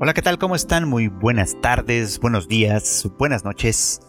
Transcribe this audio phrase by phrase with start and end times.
[0.00, 0.38] Hola, ¿qué tal?
[0.38, 0.88] ¿Cómo están?
[0.88, 4.00] Muy buenas tardes, buenos días, buenas noches.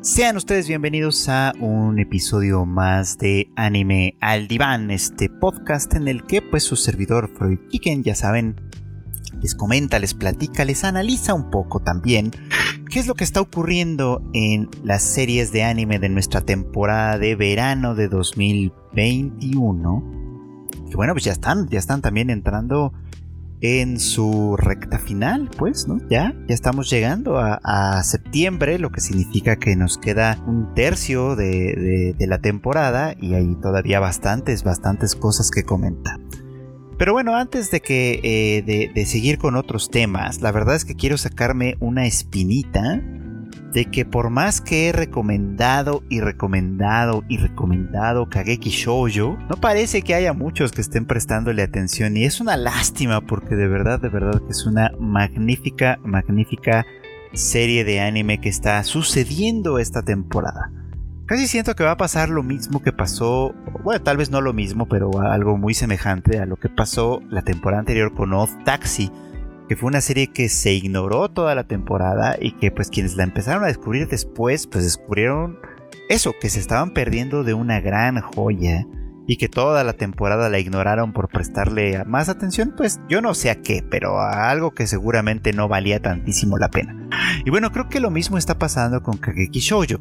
[0.00, 6.24] Sean ustedes bienvenidos a un episodio más de Anime al Diván, este podcast en el
[6.24, 8.56] que pues su servidor Freud Kiken, ya saben,
[9.42, 12.30] les comenta, les platica, les analiza un poco también
[12.90, 17.36] qué es lo que está ocurriendo en las series de anime de nuestra temporada de
[17.36, 20.12] verano de 2021.
[20.88, 22.94] Y bueno, pues ya están, ya están también entrando
[23.60, 26.00] en su recta final, pues, ¿no?
[26.08, 32.14] Ya, ya estamos llegando a, septiembre, lo que significa que nos queda un tercio de,
[32.18, 36.20] la temporada y hay todavía bastantes, bastantes cosas que comentar.
[36.98, 40.94] Pero bueno, antes de que eh, de seguir con otros temas, la verdad es que
[40.94, 43.02] quiero sacarme una espinita
[43.76, 50.00] de que por más que he recomendado y recomendado y recomendado Kageki Shoujo, no parece
[50.00, 54.08] que haya muchos que estén prestándole atención y es una lástima porque de verdad, de
[54.08, 56.86] verdad que es una magnífica, magnífica
[57.34, 60.72] serie de anime que está sucediendo esta temporada.
[61.26, 64.54] Casi siento que va a pasar lo mismo que pasó, bueno, tal vez no lo
[64.54, 69.10] mismo, pero algo muy semejante a lo que pasó la temporada anterior con Odd Taxi,
[69.68, 73.24] que fue una serie que se ignoró toda la temporada y que pues quienes la
[73.24, 75.58] empezaron a descubrir después pues descubrieron
[76.08, 78.86] eso, que se estaban perdiendo de una gran joya
[79.26, 83.50] y que toda la temporada la ignoraron por prestarle más atención, pues yo no sé
[83.50, 87.08] a qué, pero a algo que seguramente no valía tantísimo la pena.
[87.44, 89.98] Y bueno, creo que lo mismo está pasando con Kageki Shoujo.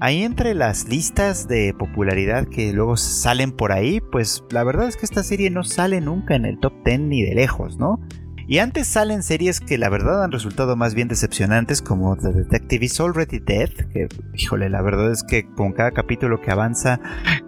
[0.00, 4.96] Ahí entre las listas de popularidad que luego salen por ahí, pues la verdad es
[4.96, 8.00] que esta serie no sale nunca en el top 10 ni de lejos, ¿no?
[8.46, 12.84] Y antes salen series que la verdad han resultado más bien decepcionantes, como The Detective
[12.84, 17.00] is Already Dead, que, híjole, la verdad es que con cada capítulo que avanza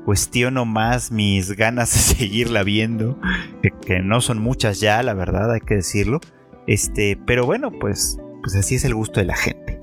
[0.07, 3.19] cuestiono más mis ganas de seguirla viendo,
[3.87, 6.21] que, no son muchas ya, la verdad, hay que decirlo.
[6.67, 9.79] Este, pero bueno, pues, pues así es el gusto de la gente.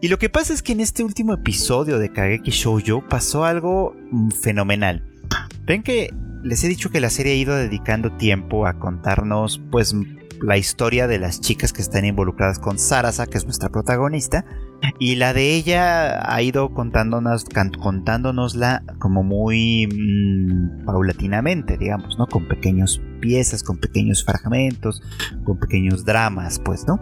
[0.00, 3.94] Y lo que pasa es que en este último episodio de Kageki Shoujo pasó algo
[4.10, 5.04] mm, fenomenal.
[5.66, 9.94] Ven que les he dicho que la serie ha ido dedicando tiempo a contarnos, pues,
[10.44, 14.44] la historia de las chicas que están involucradas con Sarasa, que es nuestra protagonista,
[14.98, 17.46] y la de ella ha ido contándonos,
[17.80, 22.26] contándonosla como muy mm, paulatinamente, digamos, ¿no?
[22.26, 25.02] Con pequeños piezas, con pequeños fragmentos,
[25.44, 27.00] con pequeños dramas, pues, ¿no?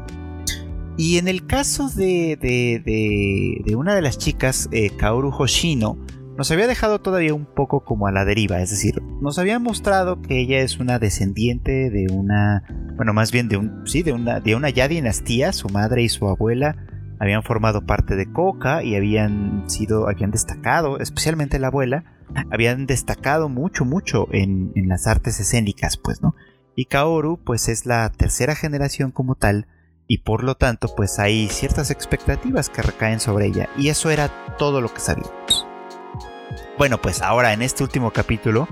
[0.96, 5.98] Y en el caso de, de, una de las chicas, eh, Kaoru Hoshino,
[6.36, 10.22] nos había dejado todavía un poco como a la deriva, es decir, nos había mostrado
[10.22, 12.64] que ella es una descendiente de una,
[12.96, 16.08] bueno, más bien de un, sí, de una, de una ya dinastía, su madre y
[16.08, 16.76] su abuela
[17.18, 22.04] habían formado parte de Coca y habían sido, habían destacado, especialmente la abuela,
[22.50, 26.34] habían destacado mucho, mucho en, en las artes escénicas, pues, ¿no?
[26.74, 29.66] Y Kaoru, pues es la tercera generación como tal,
[30.08, 34.30] y por lo tanto, pues hay ciertas expectativas que recaen sobre ella, y eso era
[34.58, 35.51] todo lo que sabíamos.
[36.78, 38.66] Bueno, pues ahora en este último capítulo,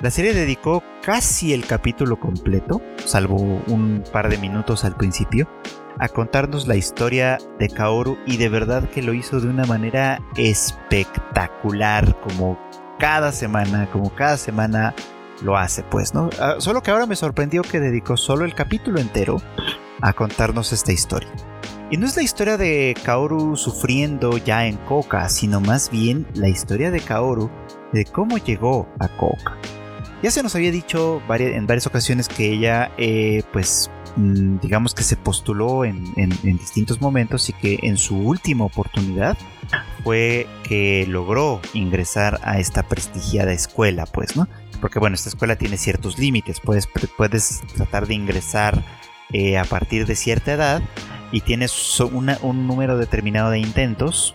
[0.00, 5.48] la serie dedicó casi el capítulo completo, salvo un par de minutos al principio,
[5.98, 10.20] a contarnos la historia de Kaoru y de verdad que lo hizo de una manera
[10.36, 12.58] espectacular, como
[12.98, 14.94] cada semana, como cada semana
[15.40, 16.30] lo hace, pues, ¿no?
[16.40, 19.40] Ah, solo que ahora me sorprendió que dedicó solo el capítulo entero
[20.00, 21.30] a contarnos esta historia.
[21.90, 26.48] Y no es la historia de Kaoru sufriendo ya en Koka, sino más bien la
[26.48, 27.50] historia de Kaoru
[27.92, 29.56] de cómo llegó a Koka.
[30.22, 35.02] Ya se nos había dicho en varias ocasiones que ella, eh, pues, mm, digamos que
[35.02, 39.36] se postuló en, distintos momentos y que en su última oportunidad
[40.02, 44.48] fue que logró ingresar a esta prestigiada escuela, pues, ¿no?
[44.80, 48.82] Porque bueno, esta escuela tiene ciertos límites, puedes, puedes tratar de ingresar
[49.32, 50.82] eh, a partir de cierta edad
[51.34, 54.34] y tienes un número determinado de intentos,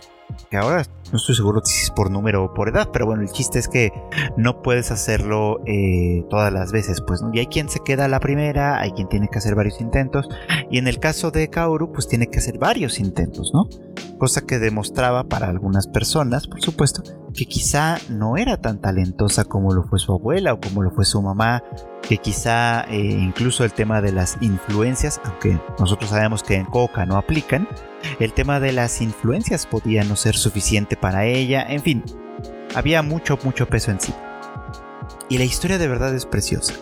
[0.50, 3.30] que ahora no estoy seguro si es por número o por edad, pero bueno, el
[3.30, 3.90] chiste es que
[4.36, 8.20] no puedes hacerlo eh, todas las veces, pues, Y hay quien se queda a la
[8.20, 10.28] primera, hay quien tiene que hacer varios intentos,
[10.70, 13.66] y en el caso de Kaoru, pues tiene que hacer varios intentos, ¿no?
[14.18, 17.02] Cosa que demostraba para algunas personas, por supuesto,
[17.32, 21.06] que quizá no era tan talentosa como lo fue su abuela o como lo fue
[21.06, 21.64] su mamá,
[22.02, 27.06] que quizá eh, incluso el tema de las influencias, aunque nosotros sabemos que en Coca
[27.06, 27.68] no aplican,
[28.18, 32.04] el tema de las influencias podía no ser suficiente para ella, en fin,
[32.74, 34.14] había mucho, mucho peso en sí.
[35.28, 36.74] Y la historia de verdad es preciosa.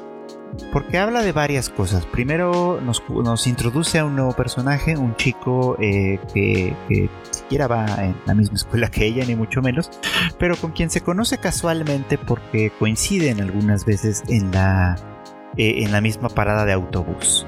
[0.72, 2.04] Porque habla de varias cosas.
[2.06, 8.16] Primero nos, introduce a un nuevo personaje, un chico eh, que, que siquiera va en
[8.26, 9.90] la misma escuela que ella, ni mucho menos,
[10.38, 14.96] pero con quien se conoce casualmente porque coinciden algunas veces en la,
[15.56, 17.46] eh, en la misma parada de autobús.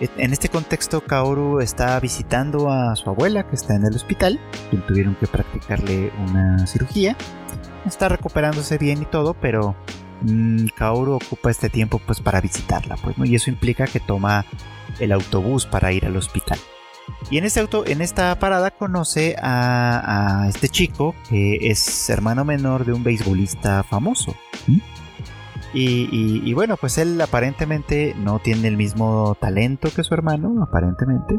[0.00, 4.38] En este contexto, Kaoru está visitando a su abuela que está en el hospital,
[4.70, 7.16] quien tuvieron que practicarle una cirugía.
[7.84, 9.74] Está recuperándose bien y todo, pero
[10.74, 13.16] Kaoru ocupa este tiempo pues para visitarla, pues.
[13.24, 14.44] Y eso implica que toma
[14.98, 16.58] el autobús para ir al hospital.
[17.30, 23.82] Y en esta parada conoce a, este chico que es hermano menor de un beisbolista
[23.82, 24.34] famoso.
[25.74, 31.38] Y, bueno, pues él aparentemente no tiene el mismo talento que su hermano, aparentemente.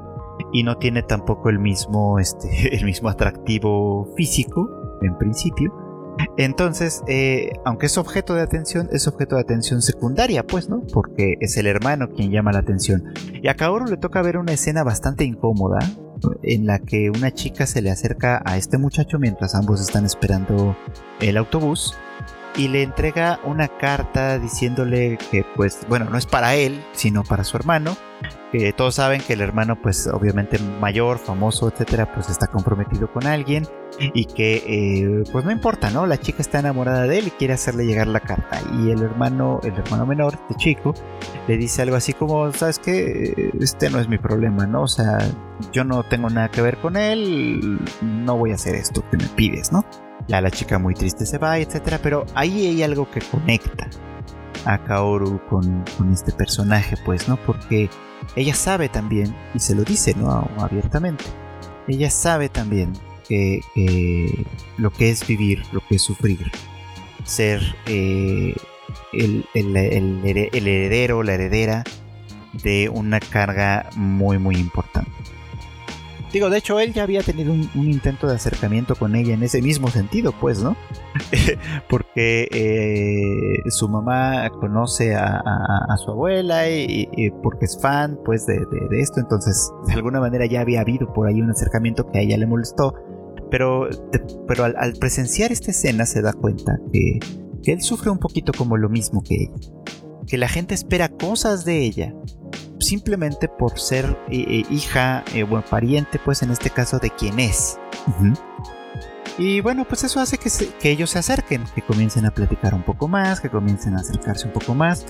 [0.53, 5.88] Y no tiene tampoco el mismo, este, el mismo atractivo físico, en principio.
[6.37, 10.83] Entonces, eh, aunque es objeto de atención, es objeto de atención secundaria, pues, ¿no?
[10.93, 13.03] Porque es el hermano quien llama la atención.
[13.41, 15.79] Y a Kaoru le toca ver una escena bastante incómoda
[16.43, 20.75] en la que una chica se le acerca a este muchacho mientras ambos están esperando
[21.21, 21.95] el autobús
[22.55, 27.43] y le entrega una carta diciéndole que pues bueno no es para él sino para
[27.43, 27.95] su hermano
[28.51, 33.27] que todos saben que el hermano pues obviamente mayor famoso etcétera pues está comprometido con
[33.27, 33.67] alguien
[33.99, 37.53] y que eh, pues no importa no la chica está enamorada de él y quiere
[37.53, 38.61] hacerle llegar la carta.
[38.79, 40.93] Y el hermano el hermano menor este chico
[41.47, 45.19] le dice algo así como sabes que este no es mi problema no o sea
[45.71, 49.27] yo no tengo nada que ver con él no voy a hacer esto que me
[49.35, 49.83] pides no
[50.29, 53.89] ya la chica muy triste se va, etcétera, pero ahí hay algo que conecta
[54.65, 57.37] a Kaoru con, este personaje, pues, ¿no?
[57.37, 57.89] Porque
[58.35, 60.49] ella sabe también, y se lo dice, ¿no?
[60.57, 61.25] Abiertamente,
[61.87, 62.93] ella sabe también
[63.27, 63.61] que
[64.77, 66.51] lo que es vivir, lo que es sufrir,
[67.23, 68.55] ser eh,
[69.13, 71.83] el, el heredero, la heredera
[72.63, 75.11] de una carga muy, muy importante.
[76.31, 79.61] Digo, de hecho, él ya había tenido un, intento de acercamiento con ella en ese
[79.61, 80.75] mismo sentido, pues, ¿no?
[81.89, 85.41] porque eh, su mamá conoce a,
[85.97, 88.59] su abuela y, porque es fan, pues, de,
[88.91, 89.19] esto.
[89.19, 92.45] Entonces, de alguna manera ya había habido por ahí un acercamiento que a ella le
[92.45, 92.93] molestó.
[93.49, 93.89] Pero,
[94.47, 97.17] pero al, presenciar esta escena se da cuenta que,
[97.63, 99.73] que él sufre un poquito como lo mismo que ella.
[100.27, 102.13] Que la gente espera cosas de ella
[102.79, 107.39] simplemente por ser eh, eh, hija o eh, pariente, pues en este caso de quien
[107.39, 107.79] es.
[109.37, 110.49] Y bueno, pues eso hace que,
[110.79, 114.47] que, ellos se acerquen, que comiencen a platicar un poco más, que comiencen a acercarse
[114.47, 115.05] un poco más.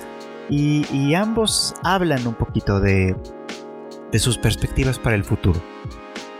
[0.49, 3.15] Y, ambos hablan un poquito de,
[4.11, 5.61] de sus perspectivas para el futuro.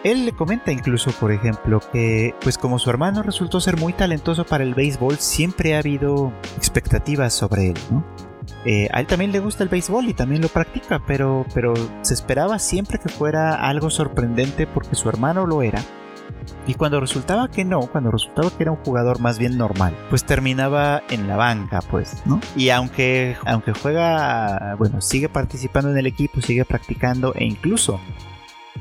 [0.04, 4.46] Él le comenta incluso, por ejemplo, que pues como su hermano resultó ser muy talentoso
[4.46, 8.04] para el béisbol, siempre ha habido expectativas sobre él, ¿no?
[8.66, 12.14] Eh, a él también le gusta el béisbol y también lo practica, pero, pero se
[12.14, 15.82] esperaba siempre que fuera algo sorprendente porque su hermano lo era.
[16.68, 20.24] Y cuando resultaba que no, cuando resultaba que era un jugador más bien normal, pues
[20.24, 22.40] terminaba en la banca, pues, ¿no?
[22.56, 28.00] Y aunque, aunque juega, bueno, sigue participando en el equipo, sigue practicando e incluso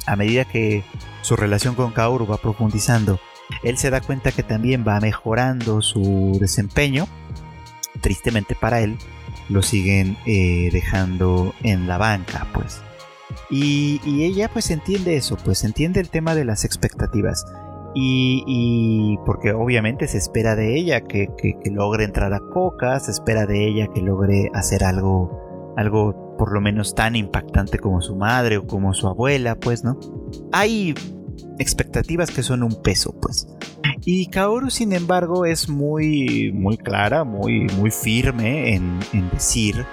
[0.06, 0.84] a medida que
[1.22, 3.20] su relación con Kaoru va profundizando,
[3.62, 7.06] él se da cuenta que también va mejorando su desempeño.
[8.00, 8.98] Tristemente para él,
[9.48, 12.82] lo siguen eh, dejando en la banca, pues.
[13.50, 17.44] Y, ella pues entiende eso, pues entiende el tema de las expectativas.
[17.94, 21.28] Y, porque obviamente se espera de ella que,
[21.72, 26.60] logre entrar a Coca, se espera de ella que logre hacer algo, algo por lo
[26.60, 29.98] menos tan impactante como su madre o como su abuela, pues, ¿no?
[30.52, 30.94] Hay
[31.58, 33.46] expectativas que son un peso, pues.
[34.04, 39.00] Y Kaoru, sin embargo, es muy, muy clara, muy, muy firme en,
[39.32, 39.84] decir,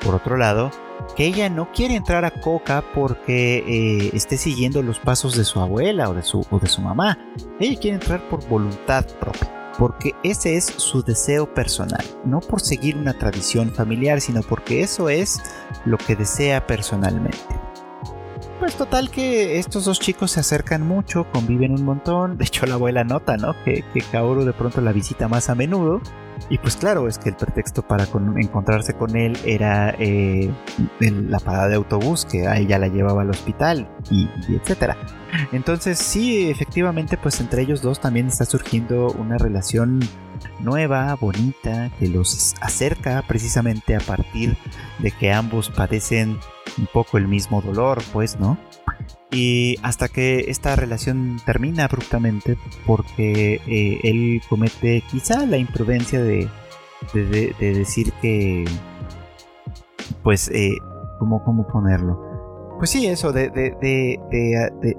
[0.00, 0.70] por otro lado,
[1.16, 5.60] que ella no quiere entrar a Coca porque eh, esté siguiendo los pasos de su
[5.60, 7.18] abuela o de su, o de su mamá.
[7.58, 12.96] Ella quiere entrar por voluntad propia, porque ese es su deseo personal, no por seguir
[12.96, 15.40] una tradición familiar, sino porque eso es
[15.84, 17.63] lo que desea personalmente.
[18.64, 22.38] Pues total que estos dos chicos se acercan mucho, conviven un montón.
[22.38, 23.54] De hecho, la abuela nota, ¿no?
[23.62, 26.00] Que, que Kaoru de pronto la visita más a menudo.
[26.48, 28.04] Y pues claro, es que el pretexto para
[28.36, 30.50] encontrarse con él era eh,
[30.98, 34.96] la parada de autobús, que a ella la llevaba al hospital, y, y, etcétera.
[35.52, 40.00] Entonces sí, efectivamente, pues entre ellos dos también está surgiendo una relación
[40.60, 44.56] nueva, bonita, que los acerca precisamente a partir
[45.00, 46.38] de que ambos padecen
[46.78, 48.58] un poco el mismo dolor, pues, ¿no?
[49.30, 52.56] Y hasta que esta relación termina abruptamente
[52.86, 56.48] porque eh, él comete quizá la imprudencia de,
[57.12, 58.64] de, decir que,
[60.22, 60.76] pues, eh,
[61.18, 62.76] ¿cómo, ¿cómo ponerlo?
[62.78, 64.96] Pues sí, eso, de, de,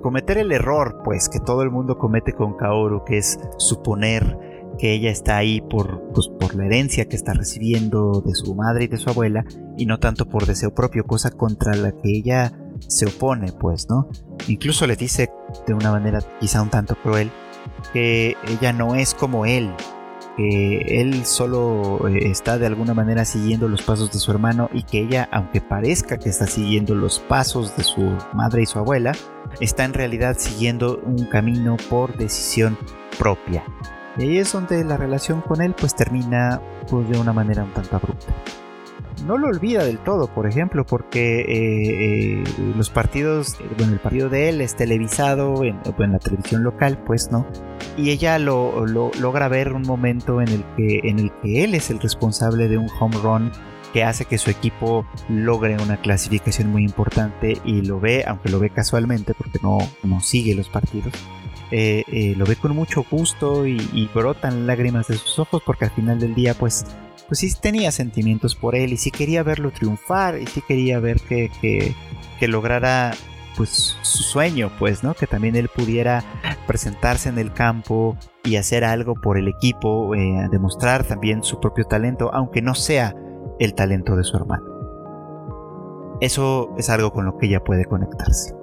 [0.00, 4.92] cometer el error, pues, que todo el mundo comete con Kaoru, que es suponer que
[4.92, 8.88] ella está ahí por, pues, por la herencia que está recibiendo de su madre y
[8.88, 9.44] de su abuela
[9.76, 12.52] y no tanto por deseo propio, cosa contra la que ella
[12.88, 14.08] se opone, pues, ¿no?
[14.48, 15.30] Incluso le dice
[15.66, 17.30] de una manera quizá un tanto cruel
[17.92, 19.72] que ella no es como él,
[20.36, 24.82] que él solo eh, está de alguna manera siguiendo los pasos de su hermano y
[24.82, 29.12] que ella, aunque parezca que está siguiendo los pasos de su madre y su abuela,
[29.60, 32.76] está en realidad siguiendo un camino por decisión
[33.18, 33.64] propia.
[34.16, 37.72] Y ahí es donde la relación con él pues termina pues, de una manera un
[37.72, 38.32] tanto abrupta.
[39.26, 42.44] No lo olvida del todo, por ejemplo, porque eh, eh,
[42.76, 47.46] los partidos, bueno, el partido de él es televisado en, la televisión local, pues, ¿no?
[47.96, 52.76] Y ella lo, logra ver un momento en el, que, él es el responsable de
[52.76, 53.52] un home run
[53.92, 58.58] que hace que su equipo logre una clasificación muy importante y lo ve, aunque lo
[58.58, 61.14] ve casualmente porque no sigue los partidos,
[61.76, 65.90] eh, eh, lo ve con mucho gusto y, brotan lágrimas de sus ojos porque al
[65.90, 66.86] final del día pues
[67.26, 71.20] pues sí tenía sentimientos por él y sí quería verlo triunfar y sí quería ver
[71.20, 73.12] que, que, lograra
[73.56, 76.22] pues su sueño pues no que también él pudiera
[76.68, 81.86] presentarse en el campo y hacer algo por el equipo eh, demostrar también su propio
[81.86, 83.16] talento aunque no sea
[83.58, 84.64] el talento de su hermano.
[86.20, 88.54] Eso es algo con lo que ella puede conectarse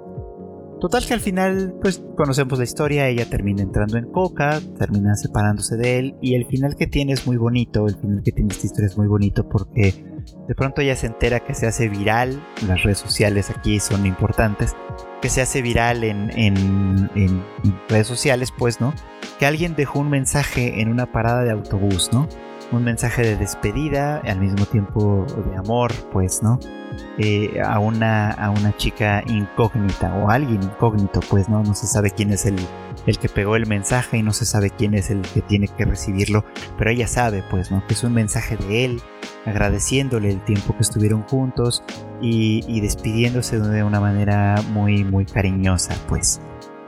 [0.82, 5.76] Total que al final, pues conocemos la historia, ella termina entrando en Coca, termina separándose
[5.76, 8.66] de él y el final que tiene es muy bonito, el final que tiene esta
[8.66, 10.04] historia es muy bonito porque
[10.48, 14.74] de pronto ella se entera que se hace viral, las redes sociales aquí son importantes,
[15.20, 17.44] que se hace viral en, en
[17.88, 18.92] redes sociales, pues, ¿no?
[19.38, 22.26] Que alguien dejó un mensaje en una parada de autobús, ¿no?
[22.72, 26.58] Un mensaje de despedida, al mismo tiempo de amor, pues, ¿no?
[27.18, 32.10] Eh, a, una, a una chica incógnita o alguien incógnito, pues no, no se sabe
[32.10, 32.56] quién es el,
[33.06, 35.84] el que pegó el mensaje y no se sabe quién es el que tiene que
[35.84, 36.44] recibirlo,
[36.78, 37.86] pero ella sabe, pues, ¿no?
[37.86, 39.02] Que es un mensaje de él,
[39.44, 41.82] agradeciéndole el tiempo que estuvieron juntos
[42.20, 46.40] y, despidiéndose de una manera muy, muy cariñosa, pues.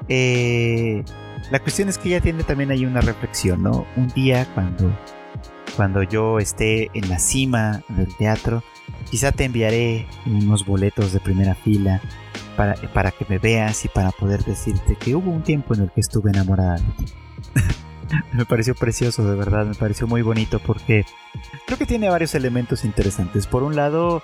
[0.08, 1.04] Eh,
[1.50, 3.86] la cuestión es que ella tiene también ahí una reflexión, ¿no?
[3.96, 4.90] Un día cuando,
[5.76, 8.62] cuando yo esté en la cima del teatro,
[9.10, 12.00] Quizá te enviaré unos boletos de primera fila
[12.56, 15.90] para, para que me veas y para poder decirte que hubo un tiempo en el
[15.90, 17.12] que estuve enamorada de ti.
[18.32, 21.04] me pareció precioso, de verdad, me pareció muy bonito porque
[21.66, 23.46] creo que tiene varios elementos interesantes.
[23.46, 24.22] Por un lado,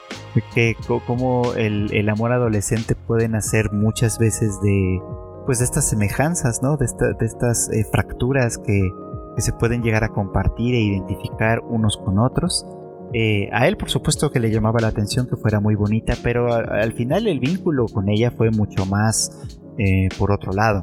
[0.54, 0.76] que
[1.06, 5.00] como el, amor adolescente puede nacer muchas veces de
[5.46, 6.76] pues de estas semejanzas, ¿no?
[6.76, 6.86] De,
[7.18, 8.90] de estas eh, fracturas que,
[9.40, 12.66] que se pueden llegar a compartir e identificar unos con otros.
[13.14, 16.52] Eh, a él, por supuesto, que le llamaba la atención que fuera muy bonita, pero
[16.52, 20.80] al final el vínculo con ella fue mucho más eh, por otro lado.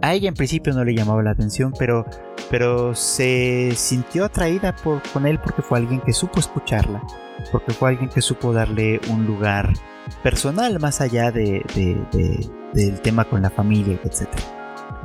[0.00, 2.06] A ella en principio no le llamaba la atención, pero,
[2.50, 7.02] pero se sintió atraída por, con él porque fue alguien que supo escucharla,
[7.52, 9.70] porque fue alguien que supo darle un lugar
[10.22, 11.62] personal más allá de,
[12.72, 14.28] del tema con la familia, etc.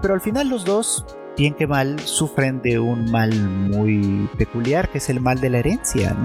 [0.02, 1.06] Pero al final los dos
[1.38, 5.60] bien que mal, sufren de un mal muy peculiar, que es el mal de la
[5.60, 6.16] herencia,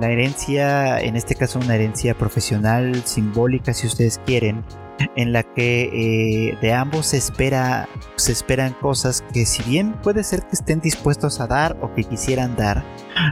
[0.00, 4.64] La herencia, en este caso una herencia profesional, simbólica si ustedes quieren,
[5.16, 10.24] en la que eh, de ambos se espera se esperan cosas que si bien puede
[10.24, 12.84] ser que estén dispuestos a dar o que quisieran dar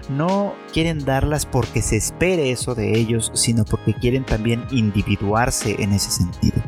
[0.08, 5.92] no quieren darlas porque se espere eso de ellos sino porque quieren también individuarse en
[5.92, 6.62] ese sentido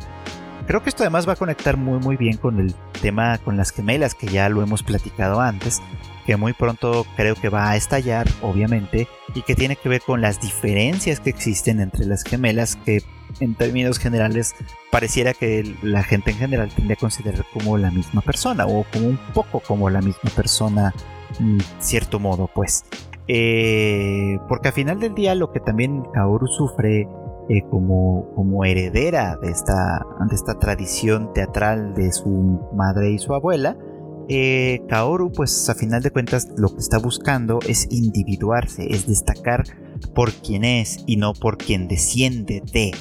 [0.70, 3.72] Creo que esto además va a conectar muy muy bien con el tema con las
[3.72, 5.82] gemelas que ya lo hemos platicado antes,
[6.24, 10.20] que muy pronto creo que va a estallar, obviamente, y que tiene que ver con
[10.20, 13.02] las diferencias que existen entre las gemelas que
[13.40, 14.54] en términos generales
[14.92, 19.08] pareciera que la gente en general tiende a considerar como la misma persona o como
[19.08, 20.94] un poco como la misma persona
[21.40, 22.84] en cierto modo pues.
[23.26, 27.08] Eh, porque al final del día lo que también Kaoru sufre
[27.50, 33.34] eh, como, como heredera de esta, de esta tradición teatral de su madre y su
[33.34, 33.76] abuela,
[34.28, 39.64] eh, Kaoru, pues a final de cuentas, lo que está buscando es individuarse, es destacar
[40.14, 42.92] por quien es y no por quien desciende de.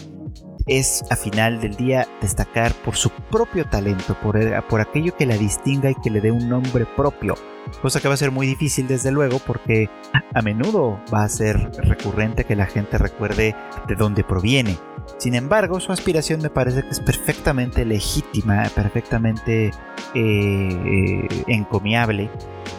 [0.70, 5.36] Es a final del día destacar por su propio talento, por, por aquello que la
[5.36, 7.36] distinga y que le dé un nombre propio
[7.82, 9.90] cosa que va a ser muy difícil desde luego porque
[10.34, 13.56] a menudo va a ser recurrente que la gente recuerde
[13.88, 14.78] de dónde proviene.
[15.18, 19.72] Sin embargo, su aspiración me parece que es perfectamente legítima, perfectamente
[20.14, 22.30] eh, encomiable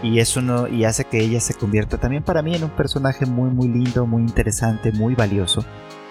[0.03, 3.27] y eso no, y hace que ella se convierta también para mí en un personaje
[3.27, 5.65] muy muy lindo, muy interesante, muy valioso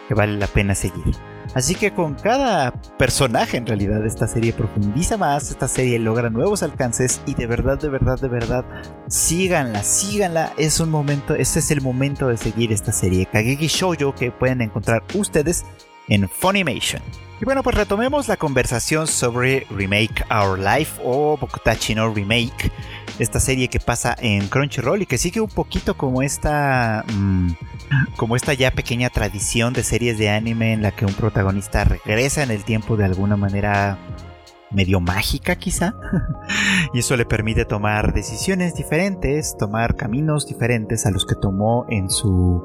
[0.10, 1.16] que vale la pena seguir.
[1.54, 6.64] Así que con cada personaje en realidad esta serie profundiza más, esta serie logra nuevos
[6.64, 8.66] alcances y de verdad, de verdad, de verdad,
[9.08, 10.52] síganla, síganla.
[10.58, 14.62] Es un momento, este es el momento de seguir esta serie Kageki Shoujo que pueden
[14.62, 15.64] encontrar ustedes
[16.08, 17.04] en Funimation.
[17.40, 22.72] Y bueno, pues retomemos la conversación sobre Remake Our Life o Bokutachi no Remake,
[23.20, 27.52] esta serie que pasa en Crunchyroll y que sigue un poquito como esta mm,
[28.16, 32.44] como esta ya pequeña tradición de series de anime en la que un protagonista regresa
[32.44, 33.98] en el tiempo de alguna manera
[34.72, 35.96] medio mágica quizá.
[36.94, 42.10] Y eso le permite tomar decisiones diferentes, tomar caminos diferentes a los que tomó en
[42.10, 42.64] su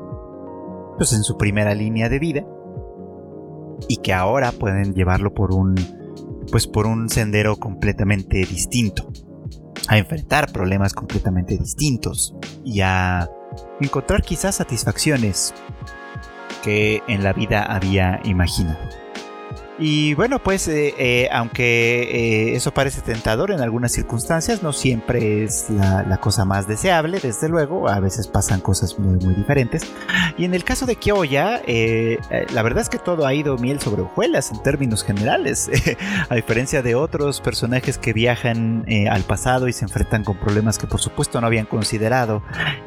[0.96, 2.46] pues en su primera línea de vida.
[3.88, 5.74] Y que ahora pueden llevarlo por un
[6.50, 9.10] pues por un sendero completamente distinto
[9.88, 13.28] a enfrentar problemas completamente distintos y a
[13.80, 15.54] encontrar quizás satisfacciones
[16.62, 19.03] que en la vida había imaginado.
[19.76, 25.42] Y bueno, pues eh, eh, aunque eh, eso parece tentador en algunas circunstancias, no siempre
[25.42, 29.82] es la, cosa más deseable, desde luego, a veces pasan cosas muy, muy diferentes.
[30.38, 31.60] Y en el caso de Kyoya,
[32.52, 35.68] la verdad es que todo ha ido miel sobre hojuelas en términos generales,
[36.28, 40.86] a diferencia de otros personajes que viajan al pasado y se enfrentan con problemas que
[40.86, 42.42] por supuesto no habían considerado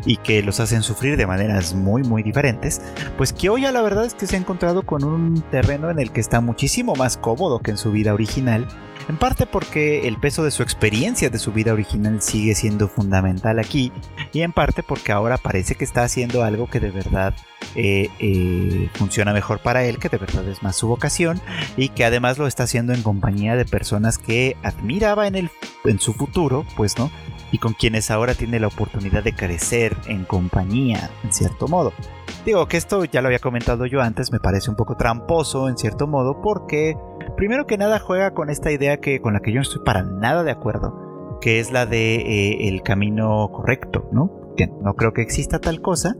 [0.06, 2.82] y que los hacen sufrir de maneras muy, muy diferentes,
[3.18, 6.22] pues Kyoya la verdad es que se ha encontrado con un terreno en el que
[6.22, 8.68] está muchísimo más cómodo que en su vida original,
[9.10, 13.60] en parte porque el peso de su experiencia de su vida original sigue siendo fundamental
[13.60, 13.92] aquí,
[14.34, 17.34] y en parte porque ahora parece que está haciendo algo que de verdad
[17.76, 21.40] eh, eh, funciona mejor para él, que de verdad es más su vocación,
[21.78, 25.50] y que además lo está haciendo en compañía de personas que admiraba en, el,
[25.86, 27.10] en su futuro, pues no,
[27.52, 31.94] y con quienes ahora tiene la oportunidad de crecer en compañía, en cierto modo.
[32.46, 35.78] Digo que esto ya lo había comentado yo antes, me parece un poco tramposo en
[35.78, 36.96] cierto modo, porque
[37.36, 40.04] primero que nada juega con esta idea que con la que yo no estoy para
[40.04, 44.54] nada de acuerdo, que es la de eh, el camino correcto, ¿no?
[44.56, 46.16] Que no creo que exista tal cosa,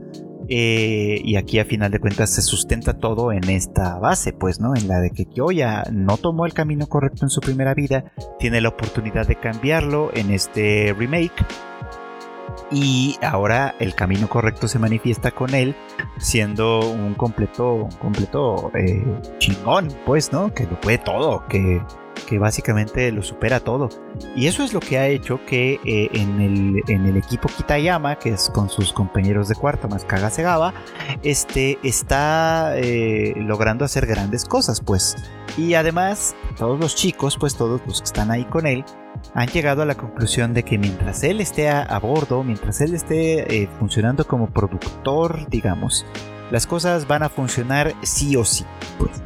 [0.48, 4.74] eh, y aquí a final de cuentas se sustenta todo en esta base, pues, ¿no?
[4.74, 8.60] En la de que Kyoya no tomó el camino correcto en su primera vida, tiene
[8.60, 11.44] la oportunidad de cambiarlo en este remake.
[12.70, 15.74] Y ahora el camino correcto se manifiesta con él
[16.18, 19.04] siendo un completo, un completo eh,
[19.38, 20.52] chingón, pues, ¿no?
[20.52, 21.80] Que lo puede todo, que
[22.26, 23.88] que básicamente lo supera todo.
[24.34, 28.18] Y eso es lo que ha hecho que eh, en, el, en, el, equipo Kitayama,
[28.18, 30.74] que es con sus compañeros de cuarto más Kagasegaba,
[31.22, 35.16] este, está eh, logrando hacer grandes cosas, pues.
[35.56, 38.84] Y además, todos los chicos, pues todos los que están ahí con él,
[39.34, 43.62] han llegado a la conclusión de que mientras él esté a, bordo, mientras él esté
[43.62, 46.06] eh, funcionando como productor, digamos,
[46.50, 48.64] las cosas van a funcionar sí o sí,
[48.98, 49.20] pues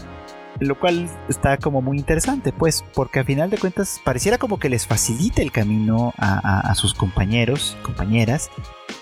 [0.69, 4.69] lo cual está como muy interesante, pues, porque a final de cuentas pareciera como que
[4.69, 8.51] les facilite el camino a, sus compañeros, compañeras,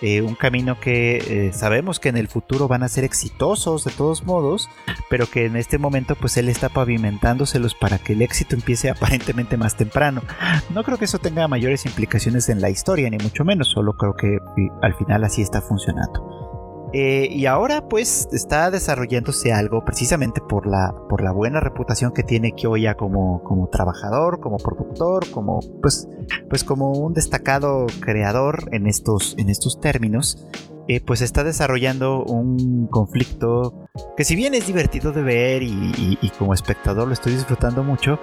[0.03, 3.92] eh, un camino que eh, sabemos que en el futuro van a ser exitosos de
[3.92, 4.68] todos modos,
[5.09, 9.57] pero que en este momento pues él está pavimentándoselos para que el éxito empiece aparentemente
[9.57, 10.23] más temprano.
[10.70, 14.14] No creo que eso tenga mayores implicaciones en la historia, ni mucho menos, solo creo
[14.14, 14.38] que
[14.83, 16.50] al final así está funcionando.
[16.92, 22.24] Eh, y ahora pues está desarrollándose algo precisamente por la, por la buena reputación que
[22.24, 26.09] tiene Kyoya como, como trabajador, como productor, como pues,
[26.48, 30.46] pues como un destacado creador en estos, en estos términos.
[30.88, 36.55] Eh, pues está desarrollando un conflicto que si bien es divertido de ver y, como
[36.55, 38.19] espectador lo estoy disfrutando mucho,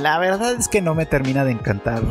[0.00, 2.02] la verdad es que no me termina de encantar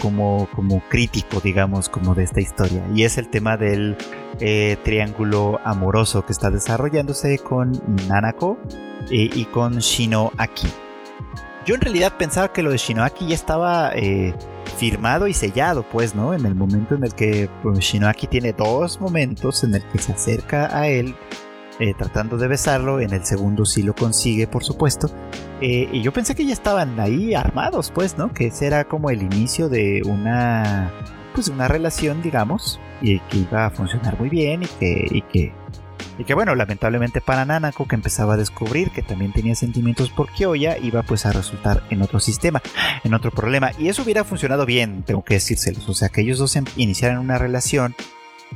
[0.00, 2.84] como, como crítico, digamos, como de esta historia.
[2.94, 3.96] Y es el tema del
[4.40, 7.72] eh, triángulo amoroso que está desarrollándose con
[8.08, 8.58] Nanako
[9.10, 10.68] eh, y con Shinoaki.
[11.66, 13.92] Yo en realidad pensaba que lo de Shinoaki ya estaba
[14.76, 16.34] firmado y sellado, pues, ¿no?
[16.34, 20.12] En el momento en el que pues, Shinoaki tiene dos momentos en el que se
[20.12, 21.14] acerca a él
[21.78, 25.10] eh, tratando de besarlo, en el segundo sí lo consigue, por supuesto.
[25.60, 28.32] Eh, y yo pensé que ya estaban ahí armados, pues, ¿no?
[28.32, 30.92] Que ese era como el inicio de una,
[31.34, 35.52] pues, una relación, digamos, y que iba a funcionar muy bien y que, y que
[36.18, 40.30] y que bueno, lamentablemente para Nanako, que empezaba a descubrir que también tenía sentimientos por
[40.30, 42.62] Kyoya, iba pues a resultar en otro sistema,
[43.04, 43.70] en otro problema.
[43.78, 45.88] Y eso hubiera funcionado bien, tengo que decírselos.
[45.88, 47.94] O sea, que ellos dos em, iniciaran una relación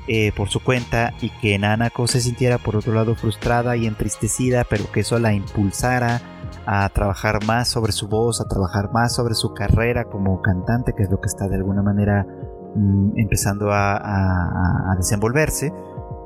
[0.08, 4.64] eh, por su cuenta y que Nanako se sintiera por otro lado frustrada y entristecida,
[4.68, 6.20] pero que eso la impulsara
[6.66, 11.04] a trabajar más sobre su voz, a trabajar más sobre su carrera como cantante, que
[11.04, 12.26] es lo que está de alguna manera
[12.74, 15.72] mm, empezando a desenvolverse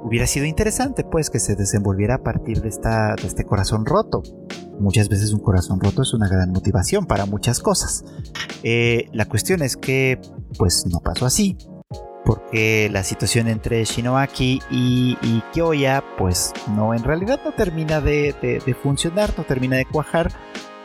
[0.03, 4.23] hubiera sido interesante pues que se desenvolviera a partir de, esta, de este corazón roto.
[4.79, 8.05] Muchas veces un corazón roto es una gran motivación para muchas cosas.
[8.63, 10.21] Eh, la cuestión es que
[10.59, 11.57] pues no pasó así
[12.25, 18.35] porque la situación entre Shinoaki y, y Kyoya pues no en realidad no termina de,
[18.65, 20.31] de funcionar, no termina de cuajar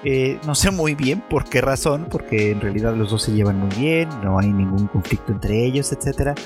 [0.07, 3.59] eh, no sé muy bien por qué razón, porque en realidad los dos se llevan
[3.59, 6.37] muy bien, no hay ningún conflicto entre ellos, etc.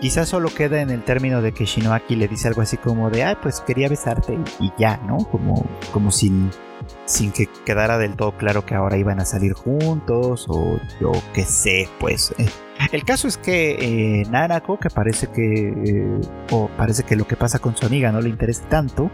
[0.00, 3.22] Quizás solo queda en el término de que Shinoaki le dice algo así como de,
[3.22, 5.18] ay, pues quería besarte y, ya, ¿no?
[5.18, 6.50] Como, como sin,
[7.04, 11.44] sin que quedara del todo claro que ahora iban a salir juntos o yo qué
[11.44, 12.34] sé, pues.
[12.38, 12.46] Eh,
[12.90, 17.58] el caso es que eh, Nanako, que parece que, o parece que lo que pasa
[17.58, 19.10] con su amiga no le interesa tanto,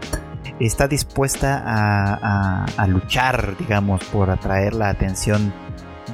[0.59, 5.53] está dispuesta a, luchar, digamos, por atraer la atención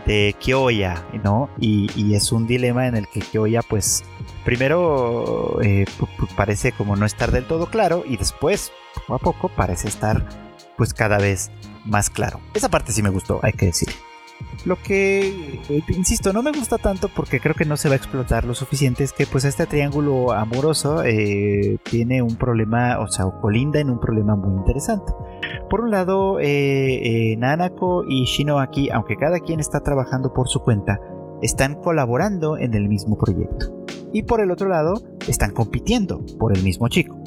[0.06, 1.50] de Kyoya, ¿no?
[1.60, 4.04] Y, es un dilema en el que Kyoya, pues,
[4.44, 5.86] primero eh,
[6.36, 10.26] parece como no estar del todo claro y después, poco a poco, parece estar,
[10.78, 11.52] pues, cada vez
[11.86, 12.40] más claro.
[12.54, 13.90] Esa parte sí me gustó, hay que decir.
[14.66, 17.98] Lo que, eh, insisto, no me gusta tanto porque creo que no se va a
[17.98, 23.26] explotar lo suficiente es que pues este triángulo amoroso eh, tiene un problema, o sea,
[23.42, 25.14] colinda en un problema muy interesante.
[25.70, 31.00] Por un lado, eh, Nanako y Shinoaki, aunque cada quien está trabajando por su cuenta,
[31.42, 33.86] están colaborando en el mismo proyecto.
[34.14, 34.96] Y por el otro lado,
[35.28, 37.22] están compitiendo por el mismo chico.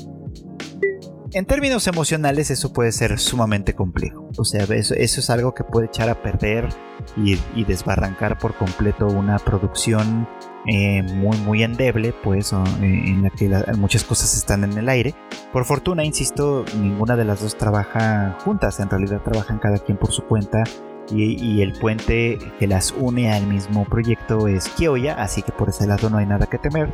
[1.32, 4.30] En términos emocionales eso puede ser sumamente complejo.
[4.38, 6.68] O sea, eso, es algo que puede echar a perder
[7.16, 10.28] y, desbarrancar por completo una producción
[10.66, 15.14] eh, muy muy endeble, pues eh, en la que muchas cosas están en el aire.
[15.52, 20.12] Por fortuna, insisto, ninguna de las dos trabaja juntas, en realidad trabajan cada quien por
[20.12, 20.64] su cuenta
[21.10, 25.86] y, el puente que las une al mismo proyecto es Kyoya, así que por ese
[25.86, 26.92] lado no hay nada que temer.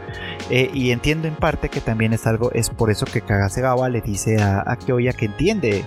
[0.50, 4.00] Eh, y entiendo en parte que también es algo, es por eso que Kagasegawa le
[4.00, 5.84] dice a, a Kyoya que entiende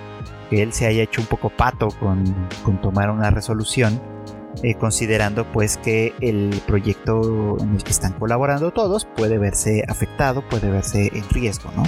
[0.49, 2.35] que él se haya hecho un poco pato con,
[2.81, 4.01] tomar una resolución,
[4.63, 10.47] eh, considerando pues que el proyecto en el que están colaborando todos puede verse afectado,
[10.47, 11.83] puede verse en riesgo, ¿no?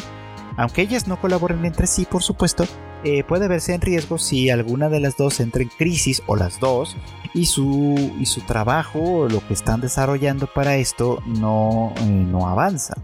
[0.57, 2.65] Aunque ellas no colaboren entre sí, por supuesto,
[3.03, 6.59] eh, puede verse en riesgo si alguna de las dos entra en crisis o las
[6.59, 6.97] dos
[7.33, 12.49] y su, y su trabajo o lo que están desarrollando para esto no, eh, no
[12.49, 12.95] avanza.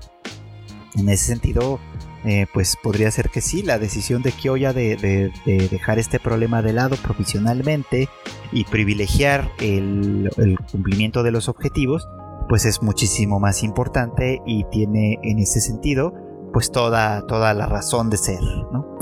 [0.95, 1.79] En ese sentido,
[2.25, 6.73] eh, pues podría ser que sí, la decisión de Kyoya de, dejar este problema de
[6.73, 8.09] lado profesionalmente
[8.51, 10.29] y privilegiar el,
[10.71, 12.07] cumplimiento de los objetivos,
[12.49, 16.13] pues es muchísimo más importante y tiene en ese sentido
[16.55, 18.39] pues toda, toda la razón de ser,
[18.71, 18.95] ¿no?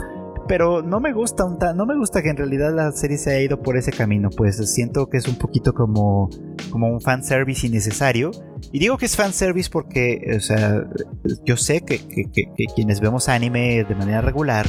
[0.47, 3.61] pero no me gusta no me gusta que en realidad la serie se haya ido
[3.61, 6.29] por ese camino, pues siento que es un poquito como
[6.71, 8.31] como un fanservice innecesario.
[8.71, 10.85] Y digo que es fanservice porque, o sea,
[11.45, 11.99] yo sé que,
[12.75, 14.65] quienes vemos anime de manera regular,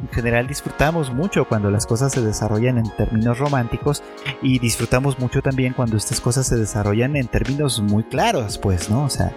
[0.00, 4.02] en general disfrutamos mucho cuando las cosas se desarrollan en términos románticos
[4.42, 9.04] y disfrutamos mucho también cuando estas cosas se desarrollan en términos muy claros, pues, ¿no?
[9.04, 9.32] O sea,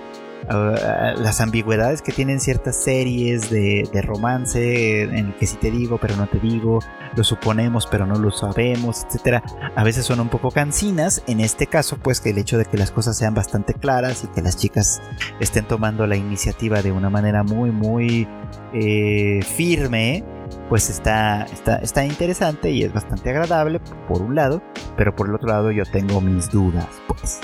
[0.47, 5.97] Ah, las ambigüedades que tienen ciertas series de, romance en el que sí te digo
[5.97, 6.79] pero no te digo,
[7.15, 9.43] lo suponemos pero no lo sabemos, etcétera,
[9.75, 11.21] a veces son un poco cansinas.
[11.27, 14.27] En este caso, pues que el hecho de que las cosas sean bastante claras y
[14.27, 15.01] que las chicas
[15.39, 18.27] estén tomando la iniciativa de una manera muy, muy
[18.73, 20.23] eh, firme,
[20.69, 24.63] pues está, está, está interesante y es bastante agradable por un lado,
[24.97, 27.39] pero por el otro lado yo tengo mis dudas, pues.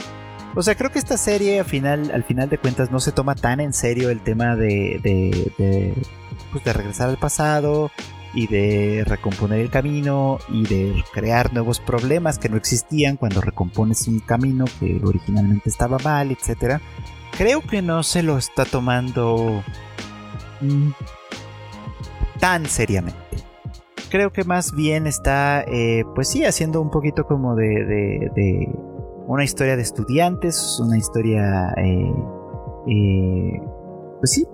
[0.55, 3.35] O sea, creo que esta serie al final, al final de cuentas no se toma
[3.35, 5.93] tan en serio el tema de, de,
[6.51, 7.91] pues de regresar al pasado
[8.33, 14.07] y de recomponer el camino y de crear nuevos problemas que no existían cuando recompones
[14.07, 16.79] un camino que originalmente estaba mal, etc.
[17.37, 19.61] Creo que no se lo está tomando
[20.61, 20.89] mm,
[22.39, 23.19] tan seriamente.
[24.09, 28.29] Creo que más bien está, eh, pues sí, haciendo un poquito como de
[29.27, 32.13] una historia de estudiantes, una historia, eh,
[32.87, 33.61] eh,
[34.19, 34.47] pues sí,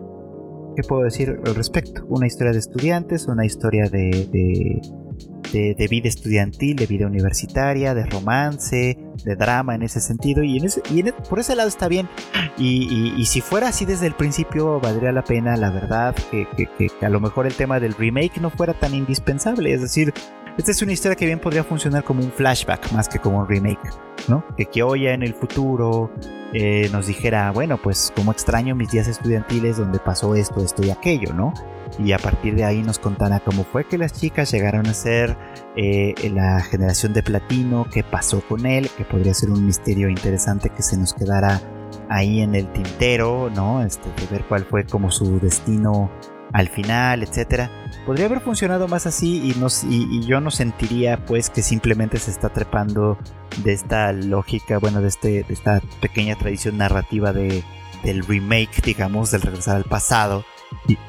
[0.75, 2.05] ¿qué puedo decir al respecto?
[2.07, 4.81] Una historia de estudiantes, una historia de, de,
[5.51, 10.81] vida estudiantil, de vida universitaria, de romance, de drama en ese sentido, y, en ese,
[10.89, 12.07] y e, por ese lado está bien.
[12.57, 17.09] Y, si fuera así desde el principio, valdría la pena, la verdad, que, que a
[17.09, 20.13] lo mejor el tema del remake no fuera tan indispensable, es decir,
[20.57, 23.47] esta es una historia que bien podría funcionar como un flashback más que como un
[23.47, 23.89] remake,
[24.27, 24.43] ¿no?
[24.57, 26.11] Que Kyoya en el futuro
[26.53, 30.89] eh, nos dijera, bueno, pues como extraño mis días estudiantiles donde pasó esto, esto y
[30.89, 31.53] aquello, ¿no?
[31.99, 35.37] Y a partir de ahí nos contara cómo fue que las chicas llegaron a ser
[35.75, 40.69] eh, la generación de platino, qué pasó con él, que podría ser un misterio interesante
[40.69, 41.61] que se nos quedara
[42.09, 43.83] ahí en el tintero, ¿no?
[43.83, 46.09] Este, de ver cuál fue como su destino
[46.53, 47.69] al final, etcétera.
[48.05, 52.31] Podría haber funcionado más así y, no, y, yo no sentiría pues que simplemente se
[52.31, 53.17] está trepando
[53.63, 57.63] de esta lógica, bueno, de, este, de esta pequeña tradición narrativa de,
[58.03, 60.43] del remake, digamos, del regresar al pasado,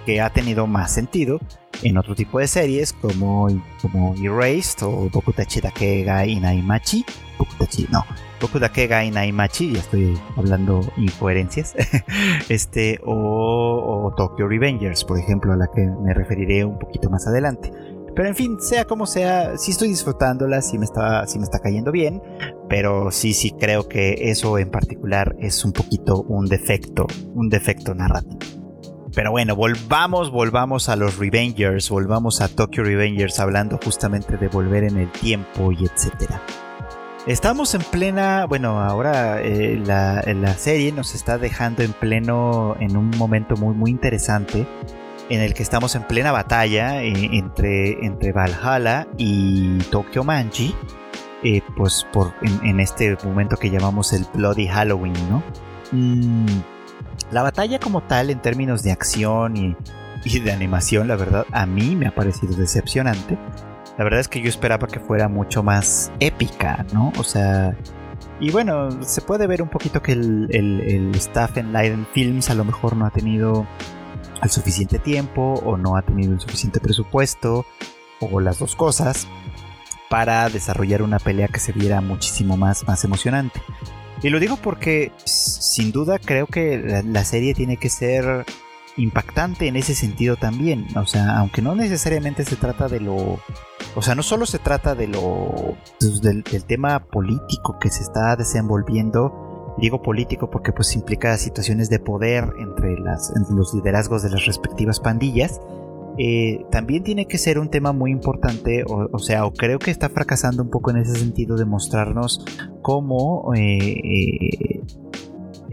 [0.06, 1.40] que ha tenido más sentido
[1.82, 3.48] en otro tipo de series como,
[3.80, 7.04] como Erased o Bokutachi Dake ga Inaimachi.
[7.38, 8.04] Bokutachi, no.
[8.40, 11.74] Bokutachi ga Inaimachi, ya estoy hablando incoherencias.
[12.48, 17.72] este, o, Tokyo Revengers, por ejemplo, a la que me referiré un poquito más adelante.
[18.14, 21.90] Pero en fin, sea como sea, sí estoy disfrutándola, sí me está, me está cayendo
[21.90, 22.22] bien,
[22.68, 27.94] pero sí, sí creo que eso en particular es un poquito un defecto, un defecto
[27.94, 28.61] narrativo.
[29.14, 34.84] Pero bueno, volvamos, volvamos a los Revengers, volvamos a Tokyo Revengers hablando justamente de volver
[34.84, 36.40] en el tiempo y etcétera.
[37.26, 42.96] Estamos en plena, bueno, ahora eh, la, la, serie nos está dejando en pleno, en
[42.96, 44.66] un momento muy, muy interesante,
[45.28, 50.74] en el que estamos en plena batalla eh, entre, entre Valhalla y Tokyo Manji,
[51.44, 55.42] eh, pues por, en, este momento que llamamos el Bloody Halloween, ¿no?
[55.92, 56.60] Mm,
[57.32, 59.74] la batalla como tal, en términos de acción y,
[60.38, 63.36] de animación, la verdad, a mí me ha parecido decepcionante.
[63.98, 67.12] La verdad es que yo esperaba que fuera mucho más épica, ¿no?
[67.18, 67.76] O sea,
[68.38, 72.64] y bueno, se puede ver un poquito que el, staff en Leiden Films a lo
[72.64, 73.66] mejor no ha tenido
[74.42, 77.64] el suficiente tiempo o no ha tenido el suficiente presupuesto
[78.20, 79.26] o las dos cosas
[80.08, 83.60] para desarrollar una pelea que se viera muchísimo más, más emocionante.
[84.22, 88.44] Y lo digo porque sin duda creo que la, serie tiene que ser
[88.96, 90.86] impactante en ese sentido también.
[90.96, 93.38] O sea, aunque no necesariamente se trata de lo...
[93.94, 95.76] O sea, no solo se trata de lo...
[95.98, 99.74] Pues, del, tema político que se está desenvolviendo.
[99.78, 104.46] Digo político porque pues implica situaciones de poder entre, las, entre los liderazgos de las
[104.46, 105.60] respectivas pandillas.
[106.18, 110.10] Eh, también tiene que ser un tema muy importante, o, sea, o creo que está
[110.10, 112.44] fracasando un poco en ese sentido de mostrarnos
[112.82, 114.82] cómo eh, eh,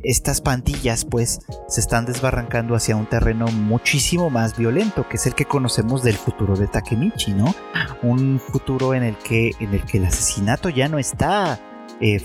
[0.03, 5.35] estas pandillas pues se están desbarrancando hacia un terreno muchísimo más violento, que es el
[5.35, 7.53] que conocemos del futuro de Takemichi, ¿no?
[8.01, 11.59] Un futuro en el que, en el, que el asesinato ya no está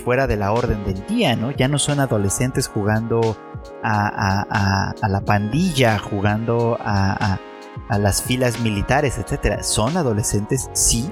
[0.05, 1.51] fuera de la orden del día, ¿no?
[1.51, 3.37] Ya no son adolescentes jugando
[3.83, 7.41] a, a la pandilla, jugando a
[7.89, 9.63] a las filas militares, etcétera.
[9.63, 11.11] Son adolescentes, sí,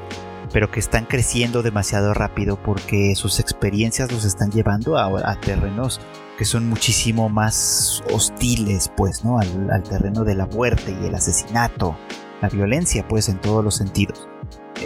[0.52, 6.00] pero que están creciendo demasiado rápido porque sus experiencias los están llevando a, terrenos
[6.36, 9.38] que son muchísimo más hostiles, pues, ¿no?
[9.38, 11.96] Al, al, terreno de la muerte y el asesinato,
[12.40, 14.28] la violencia, pues, en todos los sentidos.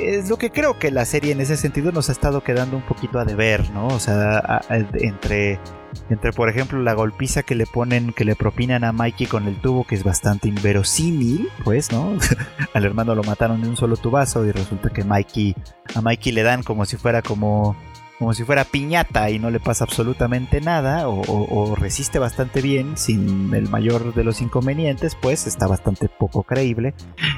[0.01, 2.83] Es lo que creo que la serie en ese sentido nos ha estado quedando un
[2.83, 3.89] poquito a deber, ¿no?
[3.89, 4.63] O sea,
[4.95, 5.59] entre
[6.11, 9.61] entre por ejemplo la golpiza que le ponen, que le propinan a Mikey con el
[9.61, 12.19] tubo, que es bastante inverosímil, pues, ¿no?
[12.75, 15.55] Al hermano lo mataron de un solo tubazo y resulta que Mikey,
[15.95, 17.77] a Mikey le dan como si fuera como,
[18.19, 23.55] como si fuera piñata y no le pasa absolutamente nada, o, resiste bastante bien sin
[23.55, 26.95] el mayor de los inconvenientes, pues está bastante poco creíble.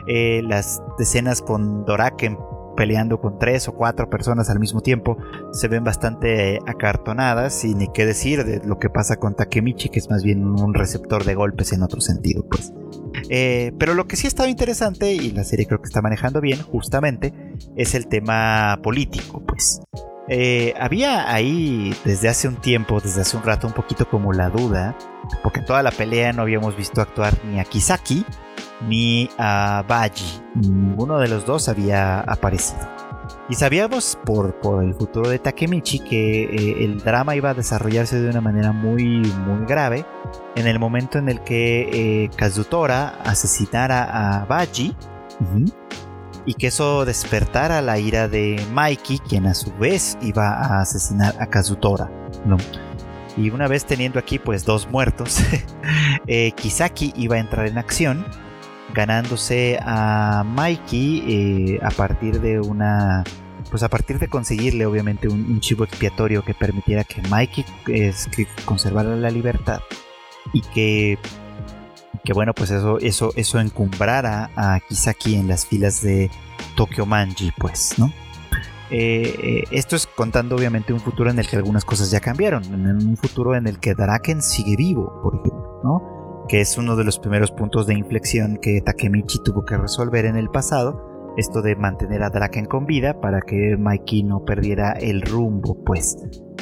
[0.06, 2.38] Eh, las escenas con Doraken
[2.76, 5.18] peleando con tres o cuatro personas al mismo tiempo
[5.50, 9.98] se ven bastante acartonadas y ni qué decir de lo que pasa con Takemichi que
[9.98, 12.72] es más bien un receptor de golpes en otro sentido pues
[13.30, 16.40] eh, pero lo que sí ha estado interesante y la serie creo que está manejando
[16.40, 17.34] bien justamente
[17.74, 19.80] es el tema político pues
[20.28, 24.50] eh, había ahí desde hace un tiempo, desde hace un rato, un poquito como la
[24.50, 24.96] duda,
[25.42, 28.24] porque toda la pelea no habíamos visto actuar ni a Kisaki
[28.86, 30.42] ni a Baji.
[30.54, 32.86] Ninguno de los dos había aparecido.
[33.50, 38.20] Y sabíamos por, por el futuro de Takemichi que eh, el drama iba a desarrollarse
[38.20, 40.04] de una manera muy, muy grave
[40.54, 44.94] en el momento en el que eh, Kazutora asesinara a Baji
[46.48, 51.34] y que eso despertara la ira de Mikey, quien a su vez iba a asesinar
[51.38, 52.10] a Kazutora.
[53.36, 55.40] Y una vez teniendo aquí pues dos muertos,
[56.26, 58.24] eh, Kisaki iba a entrar en acción
[58.94, 63.24] ganándose a Mikey eh, a partir de una
[63.68, 68.46] pues a partir de conseguirle obviamente un, chivo expiatorio que permitiera que Mikey es, que
[68.64, 69.80] conservara la libertad
[70.54, 71.18] y que
[72.28, 76.30] que bueno pues eso eso eso encumbrara a Kisaki en las filas de
[76.76, 78.12] Tokyo Manji pues no
[78.90, 82.64] eh, eh, esto es contando obviamente un futuro en el que algunas cosas ya cambiaron
[82.64, 86.96] en un futuro en el que Draken sigue vivo por ejemplo no que es uno
[86.96, 91.60] de los primeros puntos de inflexión que Takemichi tuvo que resolver en el pasado, esto
[91.60, 96.16] de mantener a Draken con vida para que Mikey no perdiera el rumbo, pues.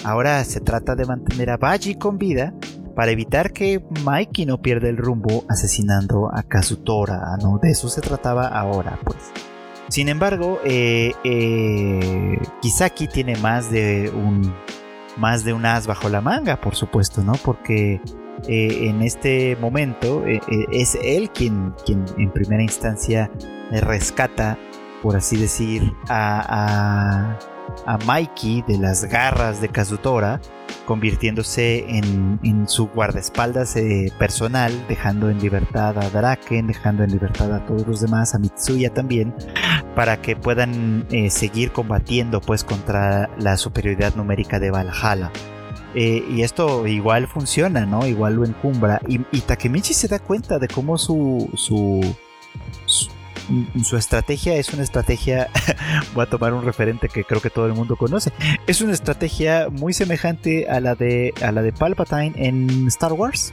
[0.04, 2.52] Ahora se trata de mantener a Baji con vida
[2.96, 7.58] para evitar que Mikey no pierda el rumbo asesinando a Kazutora, ¿no?
[7.62, 9.18] De eso se trataba ahora, pues.
[9.88, 14.52] Sin embargo, eh, eh, Kisaki tiene más de un
[15.18, 17.34] más de un as bajo la manga, por supuesto, ¿no?
[17.44, 18.00] Porque
[18.48, 23.30] eh, en este momento es él quien, quien en primera instancia
[23.70, 24.58] rescata,
[25.02, 27.38] por así decir, a
[28.06, 30.40] Mikey de las garras de Kazutora,
[30.86, 37.64] convirtiéndose en, su guardaespaldas eh, personal, dejando en libertad a Draken, dejando en libertad a
[37.66, 39.34] todos los demás, a Mitsuya también,
[39.94, 45.30] para que puedan eh, seguir combatiendo pues contra la superioridad numérica de Valhalla.
[45.94, 48.06] Eh, y esto igual funciona, ¿no?
[48.06, 49.00] Igual lo encumbra.
[49.08, 52.00] Y, y Takemichi se da cuenta de cómo su su
[53.96, 55.48] estrategia es una estrategia,
[56.14, 58.32] voy a tomar un referente que creo que todo el mundo conoce,
[58.66, 63.52] es una estrategia muy semejante a la de, a la de Palpatine en Star Wars.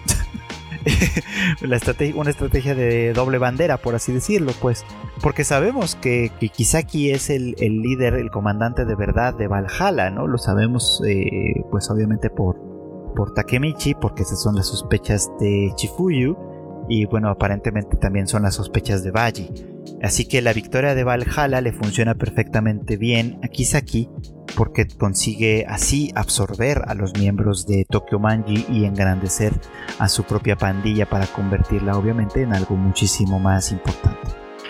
[1.62, 4.86] la estrategia, una estrategia de doble bandera, por así decirlo, pues,
[5.22, 10.28] porque sabemos que, que Kisaki es el, líder, el comandante de verdad de Valhalla, ¿no?
[10.28, 12.58] Lo sabemos, eh, pues, obviamente por,
[13.16, 16.36] por Takemichi, porque esas son las sospechas de Chifuyu,
[16.90, 19.50] y bueno, aparentemente también son las sospechas de Baji.
[20.02, 24.10] Así que la victoria de Valhalla le funciona perfectamente bien a Kisaki
[24.56, 29.54] porque consigue así absorber a los miembros de Tokyo Manji y engrandecer
[30.00, 34.20] a su propia pandilla para convertirla obviamente en algo muchísimo más importante.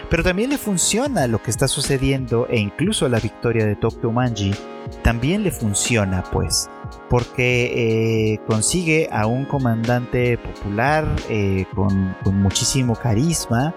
[0.10, 4.54] Pero también le funciona lo que está sucediendo e incluso la victoria de Tokyo Manji
[5.02, 6.70] también le funciona pues
[7.10, 13.76] porque eh, consigue a un comandante popular eh, con, muchísimo carisma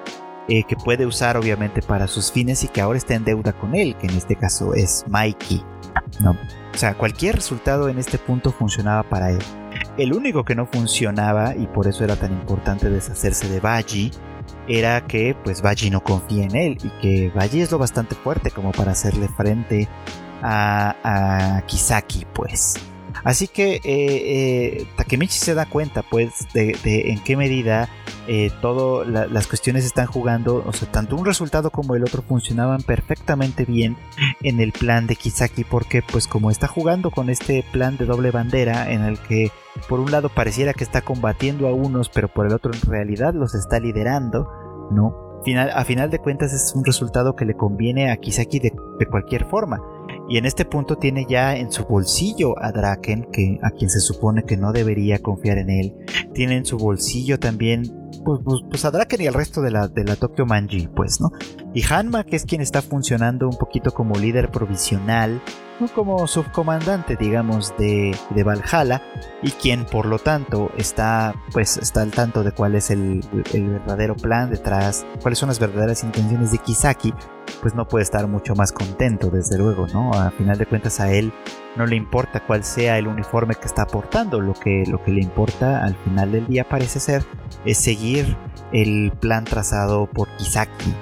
[0.48, 3.74] eh, que puede usar obviamente para sus fines y que ahora está en deuda con
[3.74, 5.62] él, que en este caso es Mikey.
[6.20, 6.32] ¿no?
[6.32, 9.38] O sea, cualquier resultado en este punto funcionaba para él.
[9.96, 14.10] El único que no funcionaba, y por eso era tan importante deshacerse de Baji,
[14.68, 18.50] era que pues Baji no confía en él y que Baji es lo bastante fuerte
[18.50, 19.88] como para hacerle frente
[20.42, 22.74] a, a Kisaki, pues.
[23.26, 26.76] Así que eh, eh, Takemichi se da cuenta, pues, de,
[27.10, 27.88] en qué medida
[28.28, 32.82] eh, todas las cuestiones están jugando, o sea, tanto un resultado como el otro funcionaban
[32.82, 33.96] perfectamente bien
[34.44, 38.30] en el plan de Kisaki, porque, pues, como está jugando con este plan de doble
[38.30, 39.50] bandera, en el que
[39.88, 43.34] por un lado pareciera que está combatiendo a unos, pero por el otro en realidad
[43.34, 44.48] los está liderando,
[44.92, 45.40] ¿no?
[45.44, 49.46] Final, a final de cuentas es un resultado que le conviene a Kisaki de cualquier
[49.46, 49.80] forma.
[50.28, 54.00] Y en este punto tiene ya en su bolsillo a Draken, que, a quien se
[54.00, 55.94] supone que no debería confiar en él.
[56.34, 57.84] Tiene en su bolsillo también
[58.24, 61.20] pues, pues, pues, a Draken y al resto de la, de la Tokyo Manji, pues,
[61.20, 61.30] ¿no?
[61.74, 65.40] Y Hanma, que es quien está funcionando un poquito como líder provisional,
[65.94, 69.02] como subcomandante, digamos, de, de, Valhalla,
[69.42, 73.68] y quien por lo tanto está, pues, está al tanto de cuál es el, el
[73.68, 77.12] verdadero plan detrás, cuáles son las verdaderas intenciones de Kisaki,
[77.60, 80.12] pues no puede estar mucho más contento, desde luego, ¿no?
[80.12, 81.32] A final de cuentas a él
[81.76, 85.20] no le importa cuál sea el uniforme que está portando, lo que, lo que le
[85.20, 87.24] importa al final del día parece ser
[87.64, 88.36] es seguir
[88.72, 90.94] el plan trazado por Kisaki.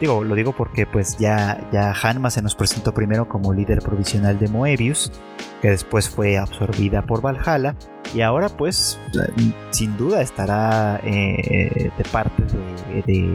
[0.00, 4.38] Digo, lo digo porque pues ya, ya Hanma se nos presentó primero como líder provisional
[4.38, 5.10] de Moebius,
[5.60, 7.74] que después fue absorbida por Valhalla,
[8.14, 8.98] y ahora pues
[9.70, 12.44] sin duda estará eh, de parte
[13.06, 13.34] de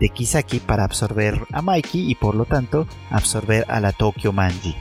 [0.00, 4.74] de Kisaki para absorber a Mikey y por lo tanto absorber a la Tokyo Manji.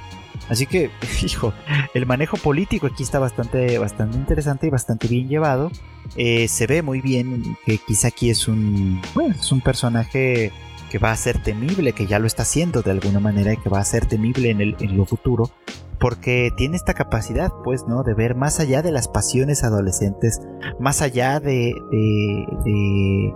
[0.50, 0.92] Así que,
[1.24, 1.54] hijo,
[1.94, 5.72] el manejo político aquí está bastante, bastante interesante y bastante bien llevado.
[6.16, 9.02] Eh, se ve muy bien que Kisaki es un,
[9.38, 10.52] es un personaje
[10.96, 13.68] que va a ser temible, que ya lo está haciendo de alguna manera y que
[13.68, 15.52] va a ser temible en, el, en lo futuro,
[16.00, 18.04] porque tiene esta capacidad, pues, ¿no?
[18.04, 20.40] De ver más allá de las pasiones adolescentes,
[20.80, 23.34] más allá de, de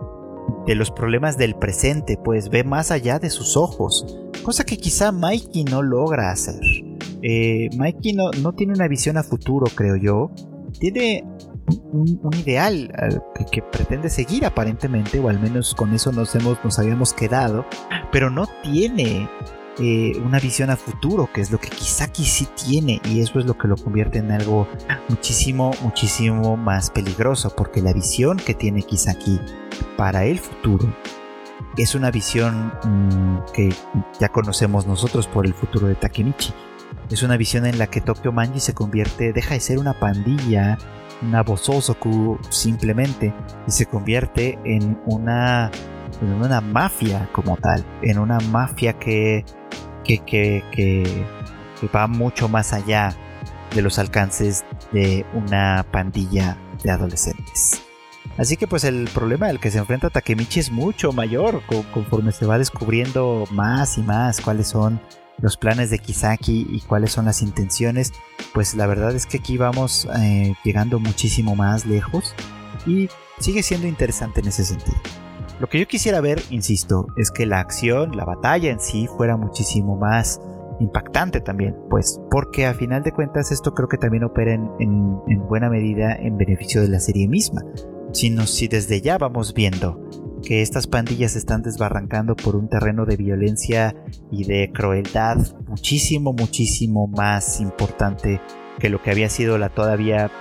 [0.65, 5.11] de los problemas del presente, pues ve más allá de sus ojos, cosa que quizá
[5.11, 6.61] Mikey no logra hacer.
[7.21, 10.31] Eh, Mikey no, no, tiene una visión a futuro, creo yo.
[10.79, 11.25] Tiene
[11.69, 12.91] un, ideal
[13.51, 17.65] que, pretende seguir aparentemente, o al menos con eso nos, hemos, nos habíamos quedado,
[18.11, 19.29] pero no tiene
[19.79, 23.45] eh, una visión a futuro, que es lo que Kisaki sí tiene, y eso es
[23.45, 24.67] lo que lo convierte en algo
[25.07, 29.39] muchísimo, muchísimo más peligroso, porque la visión que tiene Kisaki
[29.97, 30.93] para el futuro
[31.77, 33.73] es una visión mm, que
[34.19, 36.53] ya conocemos nosotros por el futuro de Takemichi.
[37.09, 40.77] Es una visión en la que Tokyo Manji se convierte, deja de ser una pandilla,
[41.21, 43.33] una Bosozoku simplemente,
[43.67, 45.71] y se convierte en una,
[46.21, 49.45] en una mafia como tal, en una mafia que,
[50.03, 51.25] que, que, que
[51.93, 53.15] va mucho más allá
[53.75, 57.83] de los alcances de una pandilla de adolescentes.
[58.37, 61.61] Así que pues el problema al que se enfrenta Takemichi es mucho mayor
[61.93, 65.01] conforme se va descubriendo más y más cuáles son
[65.41, 68.13] los planes de Kisaki y cuáles son las intenciones.
[68.53, 72.33] Pues la verdad es que aquí vamos eh, llegando muchísimo más lejos
[72.85, 73.09] y
[73.39, 74.97] sigue siendo interesante en ese sentido.
[75.59, 79.35] Lo que yo quisiera ver, insisto, es que la acción, la batalla en sí fuera
[79.35, 80.39] muchísimo más
[80.79, 85.19] impactante también, pues porque a final de cuentas esto creo que también opera en,
[85.49, 87.61] buena medida en beneficio de la serie misma.
[88.11, 89.99] Sino si desde ya vamos viendo
[90.43, 93.95] que estas pandillas están desbarrancando por un terreno de violencia
[94.31, 95.37] y de crueldad
[95.67, 98.41] muchísimo, muchísimo más importante
[98.79, 100.31] que lo que había sido la todavía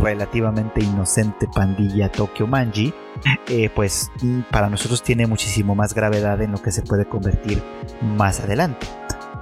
[0.00, 2.94] relativamente inocente pandilla Tokyo Manji,
[3.48, 4.10] eh, pues
[4.50, 7.62] para nosotros tiene muchísimo más gravedad en lo que se puede convertir
[8.00, 8.86] más adelante.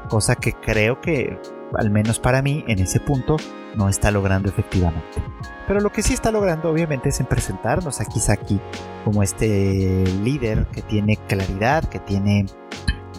[0.08, 1.38] Cosa que creo que,
[1.74, 3.36] al menos para mí, en ese punto,
[3.76, 5.22] no está logrando efectivamente.
[5.70, 8.60] Pero lo que sí está logrando, obviamente, es en presentarnos a Kisaki
[9.04, 12.46] como este líder que tiene claridad, que tiene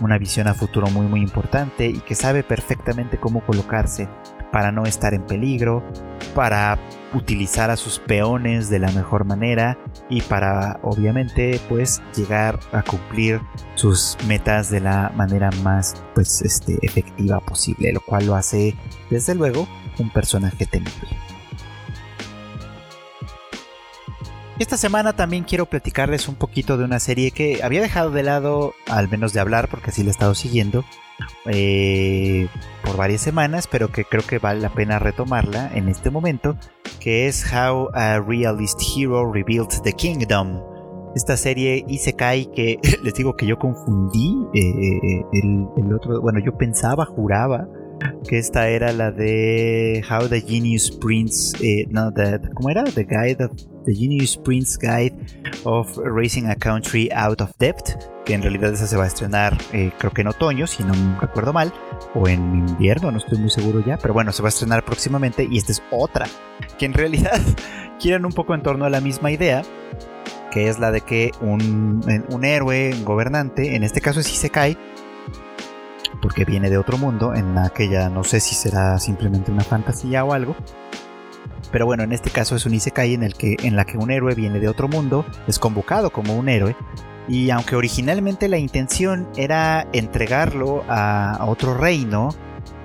[0.02, 4.10] una visión a futuro muy muy importante y que sabe perfectamente cómo colocarse
[4.52, 5.82] para no estar en peligro,
[6.36, 6.78] para
[7.14, 9.78] utilizar a sus peones de la mejor manera
[10.10, 13.40] y para obviamente pues llegar a cumplir
[13.76, 18.76] sus metas de la manera más pues este efectiva posible, lo cual lo hace
[19.10, 21.31] desde luego un personaje temible.
[24.62, 28.76] Esta semana también quiero platicarles un poquito de una serie que había dejado de lado,
[28.88, 30.86] al menos de hablar, porque así la he estado siguiendo,
[31.48, 32.48] eh,
[32.86, 36.58] por varias semanas, pero que creo que vale la pena retomarla en este momento,
[37.00, 40.62] que es How a Realist Hero Rebuilt the Kingdom.
[41.16, 46.56] Esta serie Isekai que les digo que yo confundí eh, eh, el, otro, bueno, yo
[46.56, 47.68] pensaba, juraba
[48.30, 51.58] que esta era la de How the Genius Prince,
[51.90, 52.84] no, the, ¿cómo era?
[52.84, 55.16] The Guide of The Genius Prince Guide
[55.64, 59.58] of Raising a Country Out of Debt, que en realidad esa se va a estrenar
[59.74, 61.74] eh, creo que en otoño, si no recuerdo mal,
[62.14, 65.48] o en invierno, no estoy muy seguro ya, pero bueno, se va a estrenar próximamente
[65.50, 66.28] y esta es otra,
[66.78, 67.40] que en realidad
[68.00, 69.64] quieren un poco en torno a la misma idea,
[70.52, 74.78] que es la de que un, un héroe, un gobernante, en este caso es Isekai,
[76.22, 80.34] porque viene de otro mundo, en aquella no sé si será simplemente una fantasía o
[80.34, 80.56] algo.
[81.72, 84.36] Pero bueno, en este caso es un en el que en la que un héroe
[84.36, 86.76] viene de otro mundo, es convocado como un héroe
[87.28, 92.30] y aunque originalmente la intención era entregarlo a, otro reino,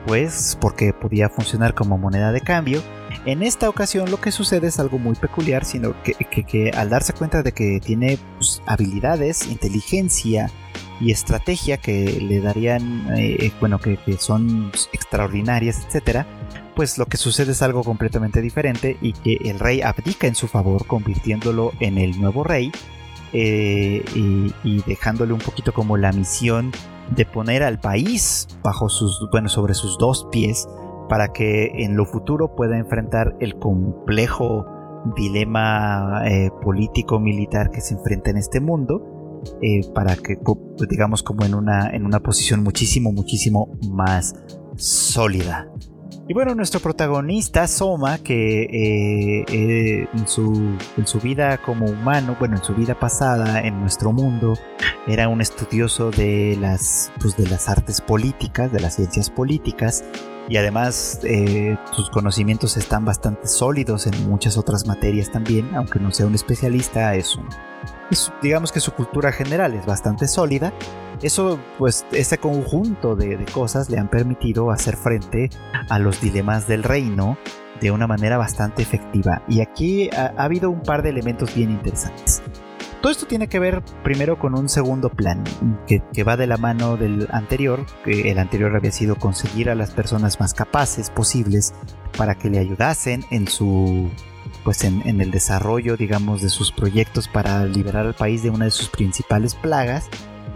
[0.06, 2.82] pues porque podía funcionar como moneda de cambio,
[3.24, 7.42] en esta ocasión lo que sucede es algo muy peculiar, sino que, al darse cuenta
[7.42, 10.50] de que tiene pues, habilidades, inteligencia,
[11.00, 16.26] y estrategia que le darían, eh, bueno, que, son extraordinarias, etcétera,
[16.76, 20.46] pues lo que sucede es algo completamente diferente y que el rey abdica en su
[20.46, 22.70] favor, convirtiéndolo en el nuevo rey
[23.32, 26.70] eh, y, dejándole un poquito como la misión
[27.16, 30.68] de poner al país bajo sus, bueno, sobre sus dos pies
[31.08, 34.66] para que en lo futuro pueda enfrentar el complejo
[35.16, 40.38] dilema eh, político militar que se enfrenta en este mundo eh, para que,
[40.90, 44.34] digamos, como en una, en una posición muchísimo, muchísimo más
[44.76, 45.68] sólida.
[46.28, 52.34] Y bueno, nuestro protagonista, Soma, que eh, eh, en, su, en, su, vida como humano,
[52.36, 54.54] bueno, en su vida pasada, en nuestro mundo,
[55.06, 60.02] era un estudioso de las, pues, de las artes políticas, de las ciencias políticas,
[60.48, 61.20] y además
[61.92, 67.14] sus conocimientos están bastante sólidos en muchas otras materias también, aunque no sea un especialista,
[67.14, 67.48] es un
[68.42, 70.72] digamos que su cultura general es bastante sólida.
[71.22, 75.50] Eso, pues, ese conjunto de, cosas le han permitido hacer frente
[75.88, 77.38] a los dilemas del reino
[77.80, 79.42] de una manera bastante efectiva.
[79.48, 82.42] Y aquí ha, habido un par de elementos bien interesantes.
[83.00, 85.44] Todo esto tiene que ver primero con un segundo plan
[85.86, 89.74] que, que, va de la mano del anterior, que el anterior había sido conseguir a
[89.74, 91.72] las personas más capaces posibles
[92.16, 94.10] para que le ayudasen en su
[94.66, 98.72] pues en, el desarrollo, digamos, de sus proyectos para liberar al país de una de
[98.72, 100.08] sus principales plagas,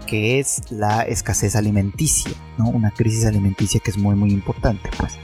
[0.05, 2.67] que es la escasez alimenticia, ¿no?
[2.67, 5.17] Una crisis alimenticia que es muy, muy importante, pues.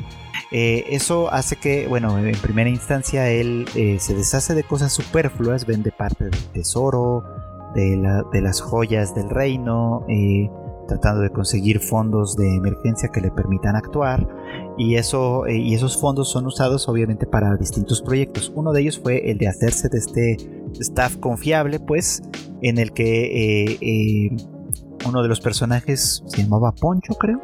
[0.53, 5.65] Eh, eso hace que, bueno, en primera instancia él eh, se deshace de cosas superfluas,
[5.65, 7.25] vende parte del tesoro,
[7.75, 10.49] de, las joyas del reino, eh,
[10.88, 14.25] tratando de conseguir fondos de emergencia que le permitan actuar
[14.78, 18.51] y, eso, eh, y esos fondos son usados obviamente para distintos proyectos.
[18.55, 20.38] Uno de ellos fue el de hacerse de este
[20.80, 22.21] staff confiable, pues,
[22.61, 24.38] en el que eh, eh,
[25.05, 27.41] uno de los personajes se llamaba Poncho, creo.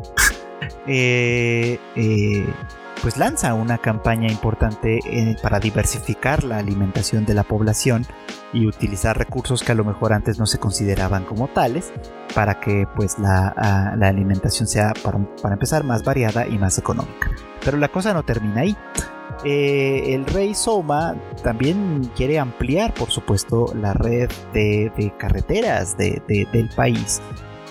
[3.04, 8.06] pues lanza una campaña importante eh, para diversificar la alimentación de la población
[8.54, 11.92] y utilizar recursos que a lo mejor antes no se consideraban como tales
[12.34, 15.20] para que pues la, ah, alimentación sea para,
[15.52, 17.30] empezar más variada y más económica.
[17.64, 18.78] Pero la cosa no termina ahí.
[19.44, 27.22] Eh, el rey Soma también quiere ampliar, por supuesto, la red de, carreteras del país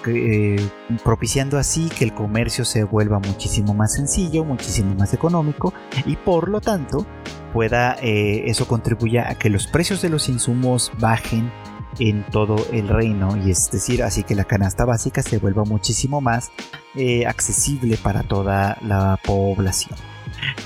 [0.06, 0.56] eh,
[1.04, 5.72] propiciando así que el comercio se vuelva muchísimo más sencillo, muchísimo más económico
[6.06, 7.06] y por lo tanto
[7.52, 11.50] pueda eh, eso contribuya a que los precios de los insumos bajen
[11.98, 16.20] en todo el reino y es decir así que la canasta básica se vuelva muchísimo
[16.20, 16.50] más
[16.94, 19.98] eh, accesible para toda la población.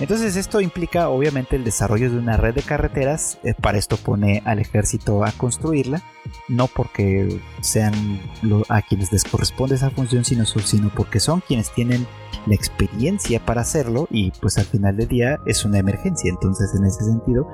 [0.01, 4.43] Entonces esto implica obviamente el desarrollo de una red de carreteras, eh, para esto pone
[4.45, 6.03] al ejército a construirla,
[6.49, 7.93] no porque sean
[8.69, 12.07] a quienes les corresponde esa función, sino, sino porque son quienes tienen
[12.47, 14.07] la experiencia para hacerlo.
[14.11, 17.47] Y pues al final del día es una emergencia, entonces en ese sentido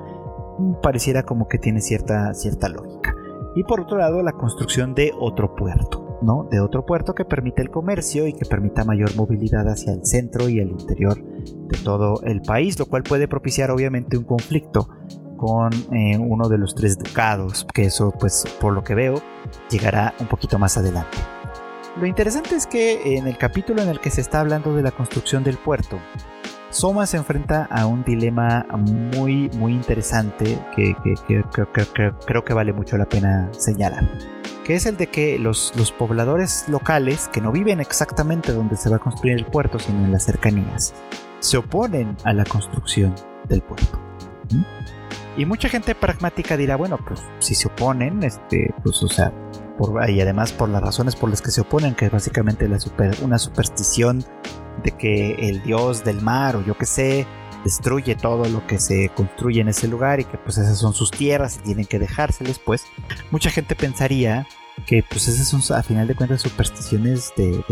[0.81, 3.15] pareciera como que tiene cierta, cierta lógica.
[3.55, 6.12] Y por otro lado la construcción de otro puerto
[6.49, 10.47] de otro puerto que permite el comercio y que permita mayor movilidad hacia el centro
[10.47, 14.87] y el interior de todo el país, lo cual puede propiciar obviamente un conflicto
[15.35, 19.21] con eh, uno de los tres ducados, que eso pues por lo que veo
[19.69, 21.17] llegará un poquito más adelante.
[21.99, 24.91] Lo interesante es que en el capítulo en el que se está hablando de la
[24.91, 25.99] construcción del puerto,
[26.69, 30.95] Soma se enfrenta a un dilema muy muy interesante que
[32.25, 34.09] creo que vale mucho la pena señalar
[34.63, 38.89] que es el de que los, los, pobladores locales, que no viven exactamente donde se
[38.89, 40.93] va a construir el puerto, sino en las cercanías,
[41.39, 43.13] se oponen a la construcción
[43.47, 43.99] del puerto.
[45.35, 49.33] Y mucha gente pragmática dirá, bueno, pues si se oponen, este, pues o sea,
[49.77, 52.69] por, y además por las razones por las que se oponen, que es básicamente
[53.21, 54.23] una superstición
[54.83, 57.25] de que el dios del mar o yo que sé,
[57.63, 61.11] destruye todo lo que se construye en ese lugar y que pues esas son sus
[61.11, 62.85] tierras y tienen que dejárseles, pues
[63.31, 64.47] mucha gente pensaría
[64.87, 67.63] que pues esas son a final de cuentas supersticiones de,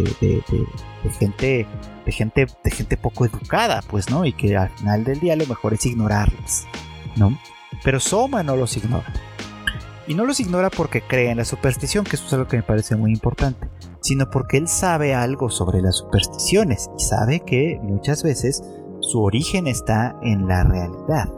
[1.19, 1.67] gente
[2.05, 5.47] de gente de gente poco educada pues no y que al final del día lo
[5.47, 6.67] mejor es ignorarlas
[7.15, 7.35] no
[7.83, 9.11] pero Soma no los ignora.
[10.07, 12.63] Y no los ignora porque cree en la superstición que eso es algo que me
[12.63, 13.67] parece muy importante
[14.01, 18.63] sino porque él sabe algo sobre las supersticiones y sabe que muchas veces
[19.01, 21.29] su origen está en la realidad.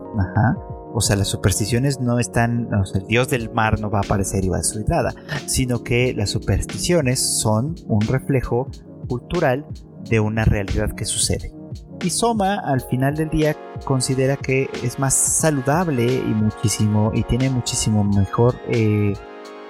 [0.94, 4.50] O sea, las supersticiones no están, el dios del mar no va a aparecer y
[4.50, 5.14] va a destruir nada,
[5.48, 8.68] sino que las supersticiones son un reflejo
[9.08, 9.66] cultural
[10.10, 11.52] de una realidad que sucede.
[12.04, 13.56] Y Soma al final del día
[13.86, 19.14] considera que es más saludable y muchísimo y tiene muchísimo mejor eh,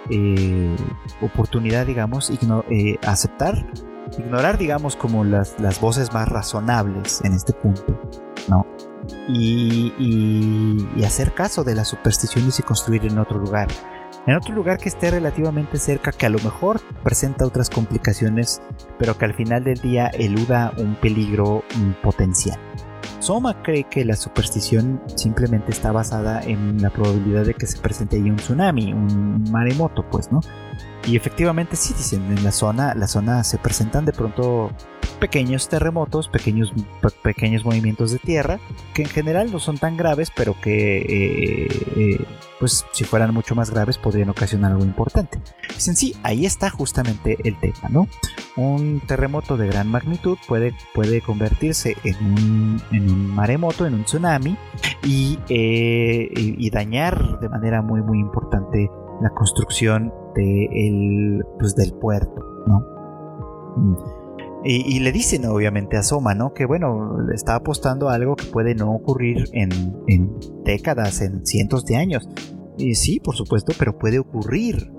[0.09, 0.75] eh,
[1.21, 3.65] oportunidad, digamos, eh, aceptar
[4.17, 7.99] ignorar, digamos, como las, las voces más razonables en este punto,
[8.47, 8.65] ¿no?
[9.27, 13.67] Y, y, hacer caso de las supersticiones y construir en otro lugar.
[14.25, 18.61] En otro lugar que esté relativamente cerca, que a lo mejor presenta otras complicaciones,
[18.97, 21.63] pero que al final del día eluda un peligro
[22.01, 22.57] potencial.
[23.19, 28.17] Soma cree que la superstición simplemente está basada en la probabilidad de que se presente
[28.17, 30.41] ahí un tsunami, un maremoto, pues, ¿no?
[31.05, 34.71] Y efectivamente sí, dicen, en la zona, la zona se presentan de pronto
[35.19, 36.73] pequeños terremotos, pequeños,
[37.21, 38.59] pequeños movimientos de tierra,
[38.93, 42.25] que en general no son tan graves, pero que, eh, eh,
[42.59, 45.39] pues si fueran mucho más graves, podrían ocasionar algo importante.
[45.73, 48.07] Dicen, sí, ahí está justamente el tema, ¿no?
[48.55, 54.03] Un terremoto de gran magnitud puede, puede convertirse en un, en un maremoto, en un
[54.03, 54.57] tsunami,
[55.03, 58.89] y, eh, y dañar de manera muy, muy importante
[59.23, 62.79] la construcción de el, pues, del puerto, ¿no?
[63.77, 63.97] Mm.
[64.65, 66.53] Y, le dicen obviamente a Soma, ¿no?
[66.53, 69.69] Que bueno, está apostando a algo que puede no ocurrir en,
[70.07, 72.29] en décadas, en cientos de años.
[72.77, 74.89] Y sí, por supuesto, pero puede ocurrir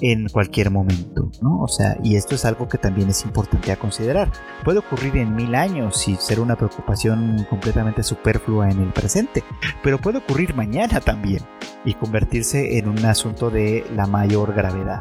[0.00, 1.60] en cualquier momento, ¿no?
[1.60, 4.30] O sea, y esto es algo que también es importante a considerar.
[4.64, 9.42] Puede ocurrir en mil años y ser una preocupación completamente superflua en el presente,
[9.82, 11.42] pero puede ocurrir mañana también
[11.84, 15.00] y convertirse en un asunto de la mayor gravedad.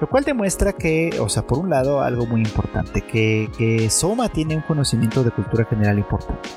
[0.00, 4.56] Lo cual demuestra que, o sea, por un lado, algo muy importante, que, Soma tiene
[4.56, 6.48] un conocimiento de cultura general importante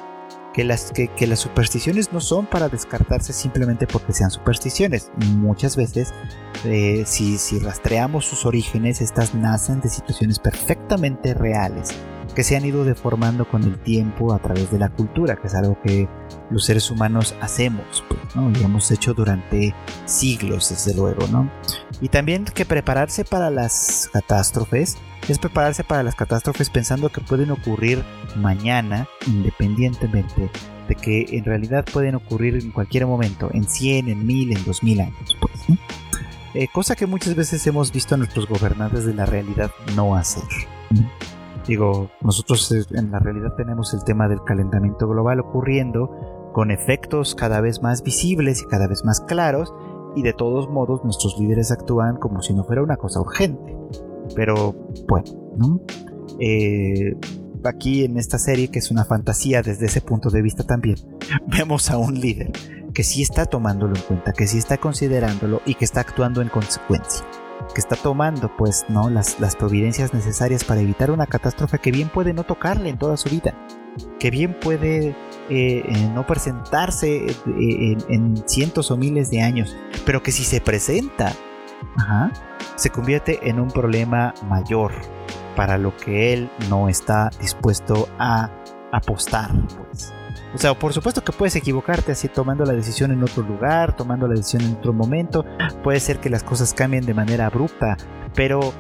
[0.56, 5.12] que las, que, las supersticiones no son para descartarse simplemente porque sean supersticiones.
[5.36, 6.14] Muchas veces,
[6.64, 11.94] eh, si, si rastreamos sus orígenes, estas nacen de situaciones perfectamente reales
[12.34, 15.56] que se han ido deformando con el tiempo a través de la cultura, que es
[15.56, 16.10] algo que
[16.50, 18.22] los seres humanos hacemos, pues,
[18.60, 19.74] y hemos hecho durante
[20.06, 21.50] siglos, desde luego, ¿no?
[22.02, 24.98] Y también que prepararse para las catástrofes
[25.28, 28.04] es prepararse para las catástrofes pensando que pueden ocurrir
[28.36, 30.50] mañana, independientemente
[30.88, 35.02] de que en realidad pueden ocurrir en cualquier momento, en 100, en 1000, en 2000
[35.02, 35.38] años.
[35.40, 35.80] Pues,
[36.54, 40.44] eh, cosa que muchas veces hemos visto a nuestros gobernantes de la realidad no hacer.
[41.68, 47.36] Digo, nosotros eh, en la realidad tenemos el tema del calentamiento global ocurriendo con efectos
[47.36, 49.74] cada vez más visibles y cada vez más claros
[50.16, 53.76] y de todos modos nuestros líderes actúan como si no fuera una cosa urgente.
[54.36, 54.74] Pero
[55.08, 55.82] bueno, ¿no?
[56.40, 57.16] Eh,
[57.64, 60.98] aquí en esta serie, que es una fantasía desde ese punto de vista también,
[61.48, 62.52] vemos a un líder
[62.94, 66.50] que sí está tomándolo en cuenta, que sí está considerándolo y que está actuando en
[66.50, 67.26] consecuencia
[67.74, 72.34] que está tomando pues no las, providencias necesarias para evitar una catástrofe que bien puede
[72.34, 73.56] no tocarle en toda su vida
[74.20, 75.16] que bien puede eh,
[75.50, 81.34] eh, no presentarse en, cientos o miles de años pero que si se presenta
[82.76, 84.92] se convierte en un problema mayor
[85.56, 88.50] para lo que él no está dispuesto a
[88.92, 90.14] apostar pues.
[90.54, 94.26] O sea, por supuesto que puedes equivocarte así tomando la decisión en otro lugar, tomando
[94.26, 95.46] la decisión en otro momento.
[95.84, 97.98] Puede ser que las cosas cambien de manera abrupta,
[98.34, 98.74] pero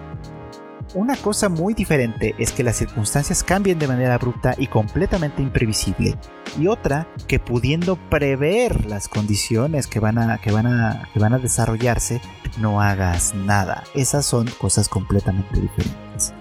[0.95, 6.17] una cosa muy diferente es que las circunstancias cambien de manera abrupta y completamente imprevisible.
[6.57, 11.33] Y otra, que pudiendo prever las condiciones que van a, que van a, que van
[11.33, 12.21] a desarrollarse,
[12.59, 13.83] no hagas nada.
[13.93, 16.33] Esas son cosas completamente diferentes.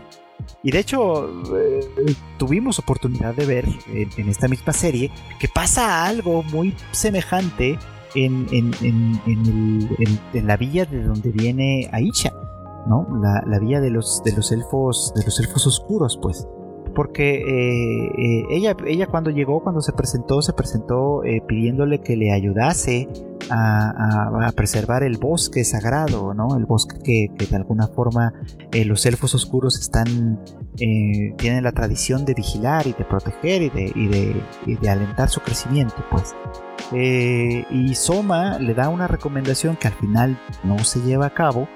[0.63, 6.43] Y de hecho, eh, tuvimos oportunidad de ver en, esta misma serie que pasa algo
[6.45, 7.79] muy semejante
[8.15, 8.47] en,
[10.33, 12.33] la villa de donde viene Aisha,
[12.87, 13.07] ¿no?
[13.20, 16.49] La, villa de los, de los elfos, de los elfos oscuros, pues
[16.95, 22.16] porque eh, eh, ella, ella cuando llegó, cuando se presentó, se presentó eh, pidiéndole que
[22.16, 23.09] le ayudase
[23.51, 26.57] a, preservar el bosque sagrado, ¿no?
[26.57, 28.33] El bosque que, de alguna forma
[28.85, 30.41] los elfos oscuros están,
[30.77, 33.93] tienen la tradición de vigilar y de proteger y de,
[34.67, 36.35] y de, alentar su crecimiento, pues.
[36.93, 41.69] Eh, y Soma le da una recomendación que al final no se lleva a cabo,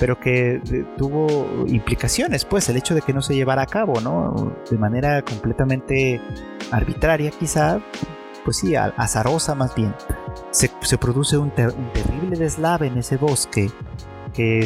[0.00, 4.00] pero que eh, tuvo implicaciones, pues el hecho de que no se llevara a cabo,
[4.00, 4.56] ¿no?
[4.70, 6.20] De manera completamente
[6.70, 7.80] arbitraria quizá,
[8.44, 9.94] pues sí, azarosa más bien.
[10.50, 13.70] Se, produce un, terrible deslave en ese bosque
[14.32, 14.60] que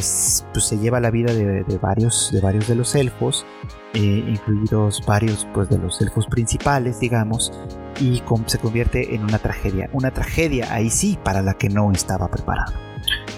[0.53, 3.47] pues, se lleva la vida de, varios, de varios de los elfos,
[3.95, 7.53] eh, incluidos varios pues, de los elfos principales, digamos,
[8.01, 9.89] y se convierte en una tragedia.
[9.93, 12.72] Una tragedia ahí sí para la que no estaba preparado.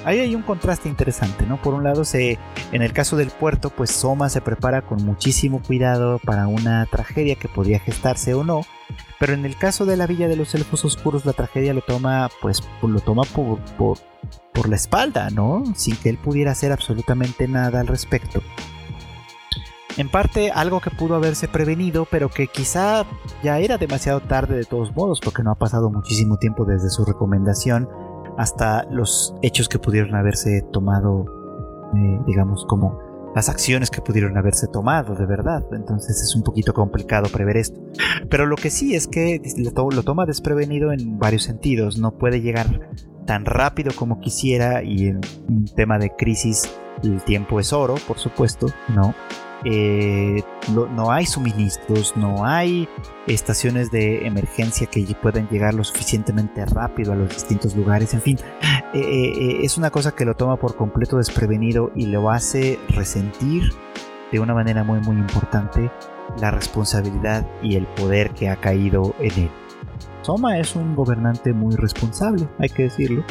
[0.05, 1.61] Ahí hay un contraste interesante, ¿no?
[1.63, 2.39] Por un lado, se,
[2.73, 7.37] en el caso del puerto, pues Soma se prepara con muchísimo cuidado para una tragedia
[7.37, 8.63] que podría gestarse o no,
[9.23, 12.29] pero en el caso de la Villa de los Elfos Oscuros, la tragedia lo toma,
[12.41, 13.99] pues, lo toma por, por,
[14.53, 15.63] por la espalda, ¿no?
[15.77, 18.41] Sin que él pudiera hacer absolutamente nada al respecto.
[19.97, 23.07] En parte algo que pudo haberse prevenido, pero que quizá
[23.45, 27.05] ya era demasiado tarde de todos modos, porque no ha pasado muchísimo tiempo desde su
[27.05, 27.89] recomendación
[28.37, 31.27] hasta los hechos que pudieron haberse tomado,
[31.95, 32.99] eh, digamos, como
[33.35, 35.65] las acciones que pudieron haberse tomado de verdad.
[35.73, 37.81] Entonces es un poquito complicado prever esto.
[38.29, 41.99] Pero lo que sí es que lo toma desprevenido en varios sentidos.
[41.99, 42.91] No puede llegar
[43.27, 46.69] tan rápido como quisiera y en un tema de crisis
[47.03, 49.15] el tiempo es oro, por supuesto, ¿no?
[49.65, 50.43] Eh,
[50.73, 52.89] no, hay suministros, no hay
[53.27, 58.39] estaciones de emergencia que puedan llegar lo suficientemente rápido a los distintos lugares, en fin,
[58.93, 63.63] eh, eh, es una cosa que lo toma por completo desprevenido y lo hace resentir
[64.33, 65.91] de una manera muy muy importante
[66.41, 69.51] la responsabilidad y el poder que ha caído en él.
[70.23, 73.25] Soma es un gobernante muy responsable, hay que decirlo.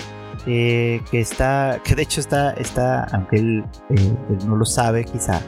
[0.45, 4.17] que está, que de hecho está, está aunque él, él
[4.47, 5.41] no lo sabe, quizá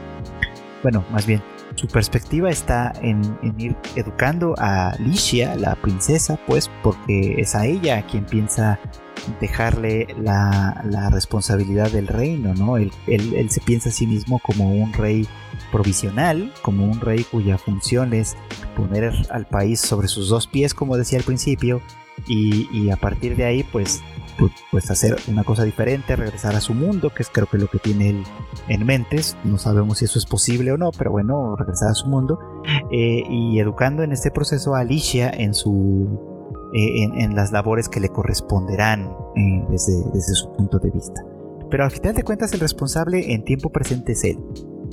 [0.84, 1.42] bueno, más bien,
[1.76, 8.06] su perspectiva está en, ir educando a Licia, la princesa, pues porque es a ella
[8.06, 8.78] quien piensa
[9.40, 12.76] dejarle la, responsabilidad del reino, ¿no?
[12.76, 12.92] Él,
[13.48, 15.26] se piensa a sí mismo como un rey
[15.72, 18.36] provisional, como un rey cuya función es
[18.76, 21.80] poner al país sobre sus dos pies, como decía al principio,
[22.26, 24.02] y, a partir de ahí, pues
[24.72, 27.78] pues hacer una cosa diferente, regresar a su mundo, que es creo que lo que
[27.78, 28.24] tiene él
[28.66, 29.36] en mentes.
[29.44, 32.38] No sabemos si eso es posible o no, pero bueno, regresar a su mundo.
[32.90, 36.18] Eh, y educando en este proceso a Alicia en su.
[36.74, 41.22] Eh, en, las labores que le corresponderán eh, desde, desde su punto de vista.
[41.70, 44.38] Pero al final de cuentas el responsable en tiempo presente es él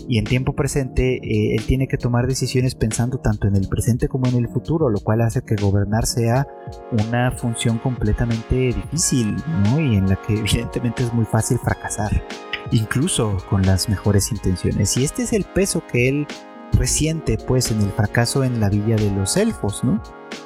[0.08, 4.08] y en tiempo presente eh, él tiene que tomar decisiones pensando tanto en el presente
[4.08, 6.48] como en el futuro, lo cual hace que gobernar sea
[6.92, 9.80] una función completamente difícil, ¿no?
[9.80, 12.24] Y en la que evidentemente es muy fácil fracasar.
[12.72, 14.96] incluso con las mejores intenciones.
[14.96, 16.28] Y este es el peso que él
[16.74, 20.02] resiente pues en el fracaso en la villa de los elfos, ¿no?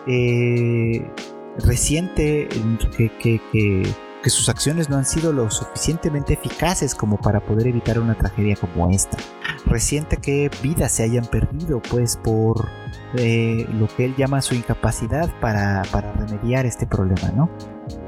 [0.08, 1.08] Eh,
[1.60, 2.47] resiente
[2.97, 3.84] que, que, que,
[4.26, 8.55] que, sus acciones no han sido lo suficientemente eficaces como para poder evitar una tragedia
[8.55, 9.17] como esta.
[9.65, 12.67] Resiente que vidas se hayan perdido pues por
[13.15, 17.49] eh, lo que él llama su incapacidad para, para remediar este problema, ¿no?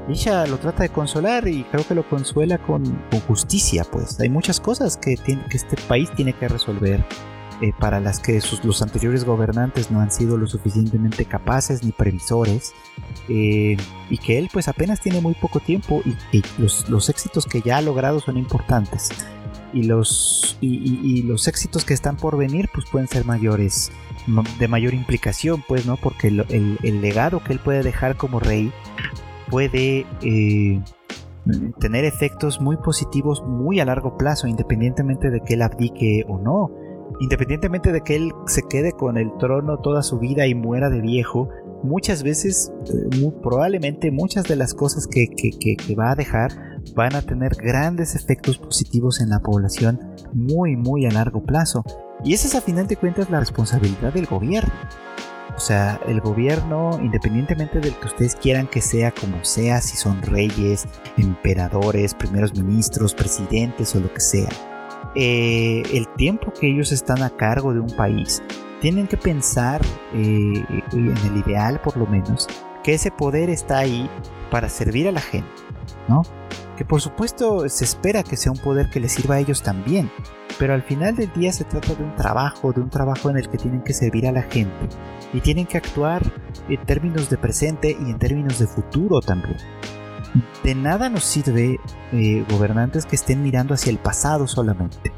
[0.08, 4.28] Isha lo trata de consolar y creo que lo consuela con, con justicia, pues hay
[4.28, 7.04] muchas cosas que, tiene, que este país tiene que resolver
[7.60, 11.90] eh, para las que sus, los anteriores gobernantes no han sido lo suficientemente capaces ni
[11.90, 12.72] previsores
[13.28, 13.76] eh,
[14.08, 17.60] y que él pues apenas tiene muy poco tiempo y, y los, los, éxitos que
[17.60, 19.10] ya ha logrado son importantes.
[19.72, 23.90] Y los, y, los éxitos que están por venir pues pueden ser mayores
[24.58, 28.40] de mayor implicación pues no porque el, el, el legado que él puede dejar como
[28.40, 28.72] rey
[29.50, 30.80] puede eh,
[31.80, 36.70] tener efectos muy positivos muy a largo plazo independientemente de que él abdique o no
[37.20, 41.00] independientemente de que él se quede con el trono toda su vida y muera de
[41.00, 41.48] viejo,
[41.82, 46.50] muchas veces, eh, probablemente muchas de las cosas que, que, que, que, va a dejar
[46.94, 50.00] van a tener grandes efectos positivos en la población
[50.32, 51.84] muy, muy a largo plazo.
[52.24, 54.72] Y esa es a final de cuentas la responsabilidad del gobierno.
[55.56, 60.22] O sea, el gobierno, independientemente del que ustedes quieran que sea como sea, si son
[60.22, 60.86] reyes,
[61.16, 64.48] emperadores, primeros ministros, presidentes o lo que sea,
[65.14, 68.42] eh, el tiempo que ellos están a cargo de un país,
[68.80, 69.80] tienen que pensar,
[70.14, 72.46] eh, en el ideal por lo menos,
[72.82, 74.08] que ese poder está ahí
[74.50, 75.48] para servir a la gente,
[76.08, 76.22] ¿no?
[76.76, 80.10] Que por supuesto se espera que sea un poder que les sirva a ellos también,
[80.58, 83.48] pero al final del día se trata de un trabajo, de un trabajo en el
[83.48, 84.88] que tienen que servir a la gente
[85.32, 86.22] y tienen que actuar
[86.68, 89.56] en términos de presente y en términos de futuro también
[90.62, 91.78] de nada nos sirve
[92.12, 95.12] eh, gobernantes que estén mirando hacia el pasado solamente.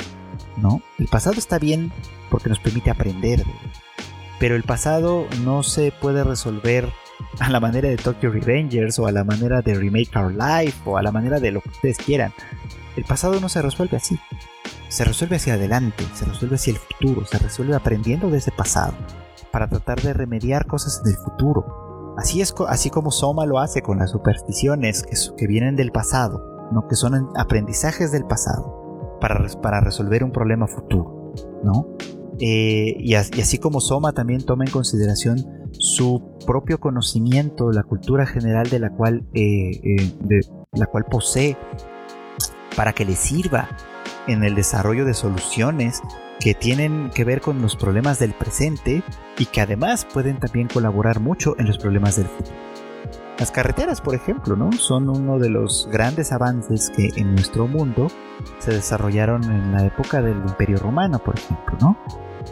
[0.56, 0.82] ¿no?
[0.98, 1.92] El pasado está bien
[2.30, 3.42] porque nos permite aprender,
[4.38, 6.88] pero el pasado no se puede resolver
[7.38, 10.96] a la manera de Tokyo Revengers o a la manera de Remake Our Life o
[10.96, 12.32] a la manera de lo que ustedes quieran.
[12.96, 14.18] El pasado no se resuelve así.
[14.88, 18.94] Se resuelve hacia adelante, se resuelve hacia el futuro, se resuelve aprendiendo de ese pasado
[19.52, 21.79] para tratar de remediar cosas en el futuro.
[22.20, 25.04] Así, es, así como Soma lo hace con las supersticiones
[25.38, 26.86] que, vienen del pasado, ¿no?
[26.86, 31.32] que son aprendizajes del pasado para, resolver un problema futuro.
[31.64, 31.96] ¿no?
[32.38, 35.38] Eh, y, así como Soma también toma en consideración
[35.72, 40.40] su propio conocimiento, la cultura general de la cual, eh, eh, de
[40.72, 41.56] la cual posee,
[42.76, 43.66] para que le sirva
[44.26, 46.02] en el desarrollo de soluciones
[46.40, 49.02] que tienen que ver con los problemas del presente
[49.38, 52.56] y que además pueden también colaborar mucho en los problemas del futuro.
[53.38, 54.70] Las carreteras, por ejemplo, ¿no?
[54.72, 58.08] son uno de los grandes avances que en nuestro mundo
[58.58, 61.96] se desarrollaron en la época del Imperio Romano, por ejemplo, ¿no?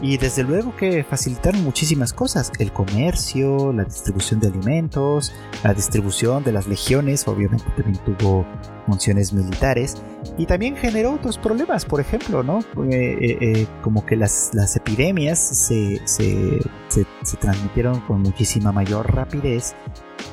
[0.01, 5.33] Y desde luego que facilitaron muchísimas cosas, el comercio, la distribución de alimentos,
[5.63, 8.45] la distribución de las legiones, obviamente también tuvo
[8.85, 9.95] funciones militares,
[10.37, 12.59] y también generó otros problemas, por ejemplo, ¿no?
[12.59, 19.13] Eh, eh, eh, como que las, las epidemias se, se, se, transmitieron con muchísima mayor
[19.13, 19.75] rapidez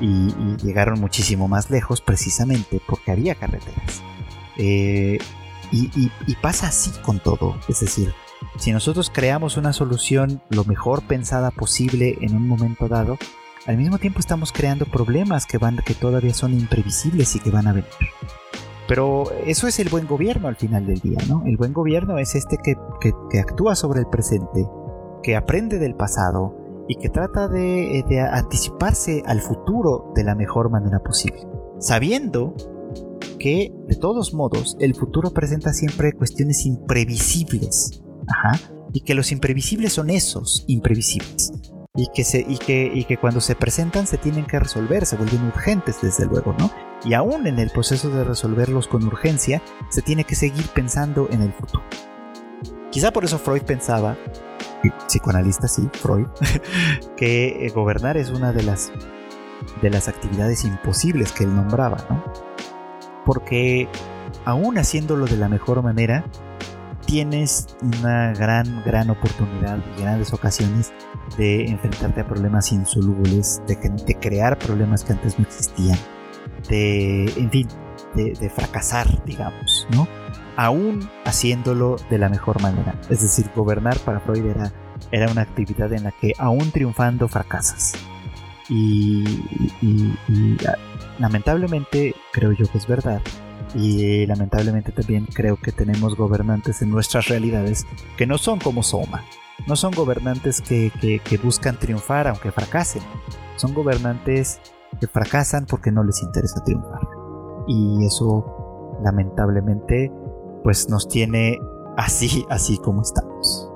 [0.01, 4.03] y, llegaron muchísimo más lejos precisamente porque había carreteras.
[4.57, 5.19] Y
[6.41, 8.15] pasa así con todo, es decir,
[8.59, 13.19] si nosotros creamos una solución lo mejor pensada posible en un momento dado,
[13.67, 17.67] al mismo tiempo estamos creando problemas que, van, que todavía son imprevisibles y que van
[17.67, 17.91] a venir.
[18.89, 21.43] Pero eso es el buen gobierno al final del día, ¿no?
[21.45, 24.65] El buen gobierno es este que, que, que actúa sobre el presente,
[25.23, 26.57] que aprende del pasado
[26.89, 31.41] y que trata de, de anticiparse al futuro de la mejor manera posible,
[31.81, 32.55] sabiendo
[33.41, 38.06] que de todos modos el futuro presenta siempre cuestiones imprevisibles
[38.93, 41.53] Y que los imprevisibles son esos imprevisibles.
[41.95, 45.17] Y que, se, y, que, y que cuando se presentan se tienen que resolver, se
[45.17, 46.71] vuelven urgentes desde luego, ¿no?
[47.05, 51.43] Y aún en el proceso de resolverlos con urgencia, se tiene que seguir pensando en
[51.43, 51.83] el futuro.
[52.91, 54.17] Quizá por eso Freud pensaba,
[55.07, 56.27] psicoanalista sí, Freud,
[57.17, 58.93] que eh, gobernar es una de las,
[59.83, 62.25] de las actividades imposibles que él nombraba, ¿no?
[63.25, 63.89] Porque
[64.45, 66.25] aún haciéndolo de la mejor manera,
[67.07, 70.93] tienes una gran, gran oportunidad y grandes ocasiones
[71.39, 75.99] de enfrentarte a problemas insolubles, de, crear problemas que antes no existían,
[76.69, 77.69] de, en fin,
[78.15, 80.09] de, fracasar, digamos, ¿no?
[80.57, 82.99] Aún haciéndolo de la mejor manera.
[83.11, 87.95] Es decir, gobernar para Freud era, una actividad en la que aún triunfando fracasas.
[88.69, 89.25] Y,
[89.81, 90.57] y
[91.19, 93.23] lamentablemente creo yo que es verdad
[93.75, 97.87] Y lamentablemente también creo que tenemos gobernantes en nuestras realidades
[98.17, 99.25] que no son como Soma.
[99.67, 103.03] No son gobernantes que, que buscan triunfar aunque fracasen.
[103.57, 104.61] Son gobernantes
[105.01, 107.01] que fracasan porque no les interesa triunfar.
[107.67, 110.13] Y eso lamentablemente
[110.63, 111.59] pues nos tiene
[111.97, 113.71] así, así como estamos.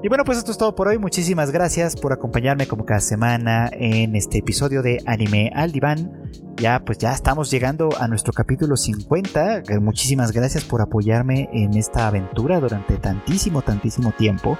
[0.00, 0.96] Y bueno, pues esto es todo por hoy.
[0.96, 6.30] Muchísimas gracias por acompañarme como cada semana en este episodio de Anime al Diván.
[6.56, 9.62] Ya, pues ya estamos llegando a nuestro capítulo 50.
[9.80, 14.58] Muchísimas gracias por apoyarme en esta aventura durante tantísimo, tantísimo tiempo.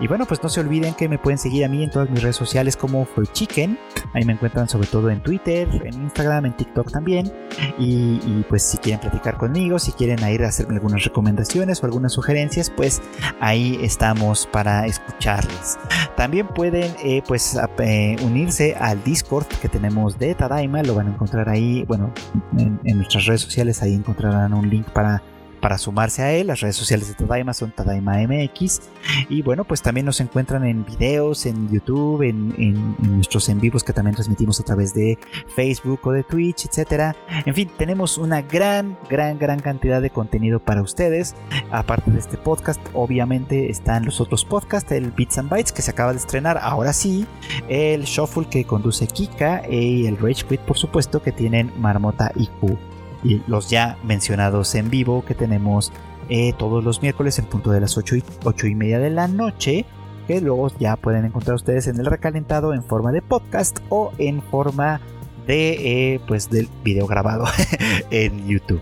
[0.00, 2.22] Y bueno, pues no se olviden que me pueden seguir a mí en todas mis
[2.22, 3.78] redes sociales como For Chicken.
[4.14, 7.30] Ahí me encuentran sobre todo en Twitter, en Instagram, en TikTok también.
[7.78, 12.12] Y, pues si quieren platicar conmigo, si quieren ir a hacerme algunas recomendaciones o algunas
[12.12, 13.02] sugerencias, pues
[13.40, 15.78] ahí estamos para escucharles.
[16.16, 21.10] También pueden eh, pues eh, unirse al Discord que tenemos de Tadaima, lo van a
[21.10, 22.12] encontrar ahí, bueno,
[22.56, 25.22] en nuestras redes sociales, ahí encontrarán un link para
[25.64, 26.48] para sumarse a él.
[26.48, 28.82] Las redes sociales de Tadaima son Tadaima MX.
[29.30, 33.94] Y bueno, pues también nos encuentran en videos, en YouTube, en, nuestros en vivos que
[33.94, 35.18] también transmitimos a través de
[35.56, 37.16] Facebook o de Twitch, etcétera.
[37.46, 41.34] En fin, tenemos una gran, gran, gran cantidad de contenido para ustedes.
[41.70, 45.92] Aparte de este podcast, obviamente están los otros podcasts, el Bits and Bytes que se
[45.92, 47.26] acaba de estrenar ahora sí,
[47.70, 52.48] el Shuffle que conduce Kika y el Rage Quit, por supuesto, que tienen Marmota y
[52.48, 52.78] Q
[53.24, 55.92] y los ya mencionados en vivo que tenemos
[56.28, 59.26] eh, todos los miércoles en punto de las 8 y, 8 y media de la
[59.26, 59.84] noche
[60.26, 64.42] que luego ya pueden encontrar ustedes en el recalentado en forma de podcast o en
[64.42, 65.00] forma
[65.46, 67.44] de eh, pues del video grabado
[68.10, 68.80] en YouTube.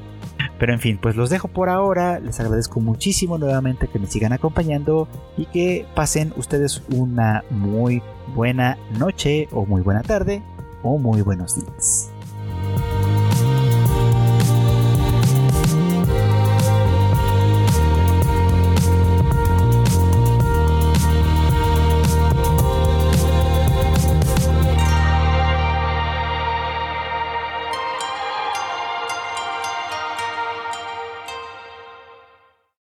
[0.59, 2.21] Pero en fin, pues los dejo por ahora.
[2.21, 8.01] Les agradezco muchísimo nuevamente que me sigan acompañando y que pasen ustedes una muy
[8.35, 10.41] buena noche o muy buena tarde
[10.85, 12.13] o muy buenos días.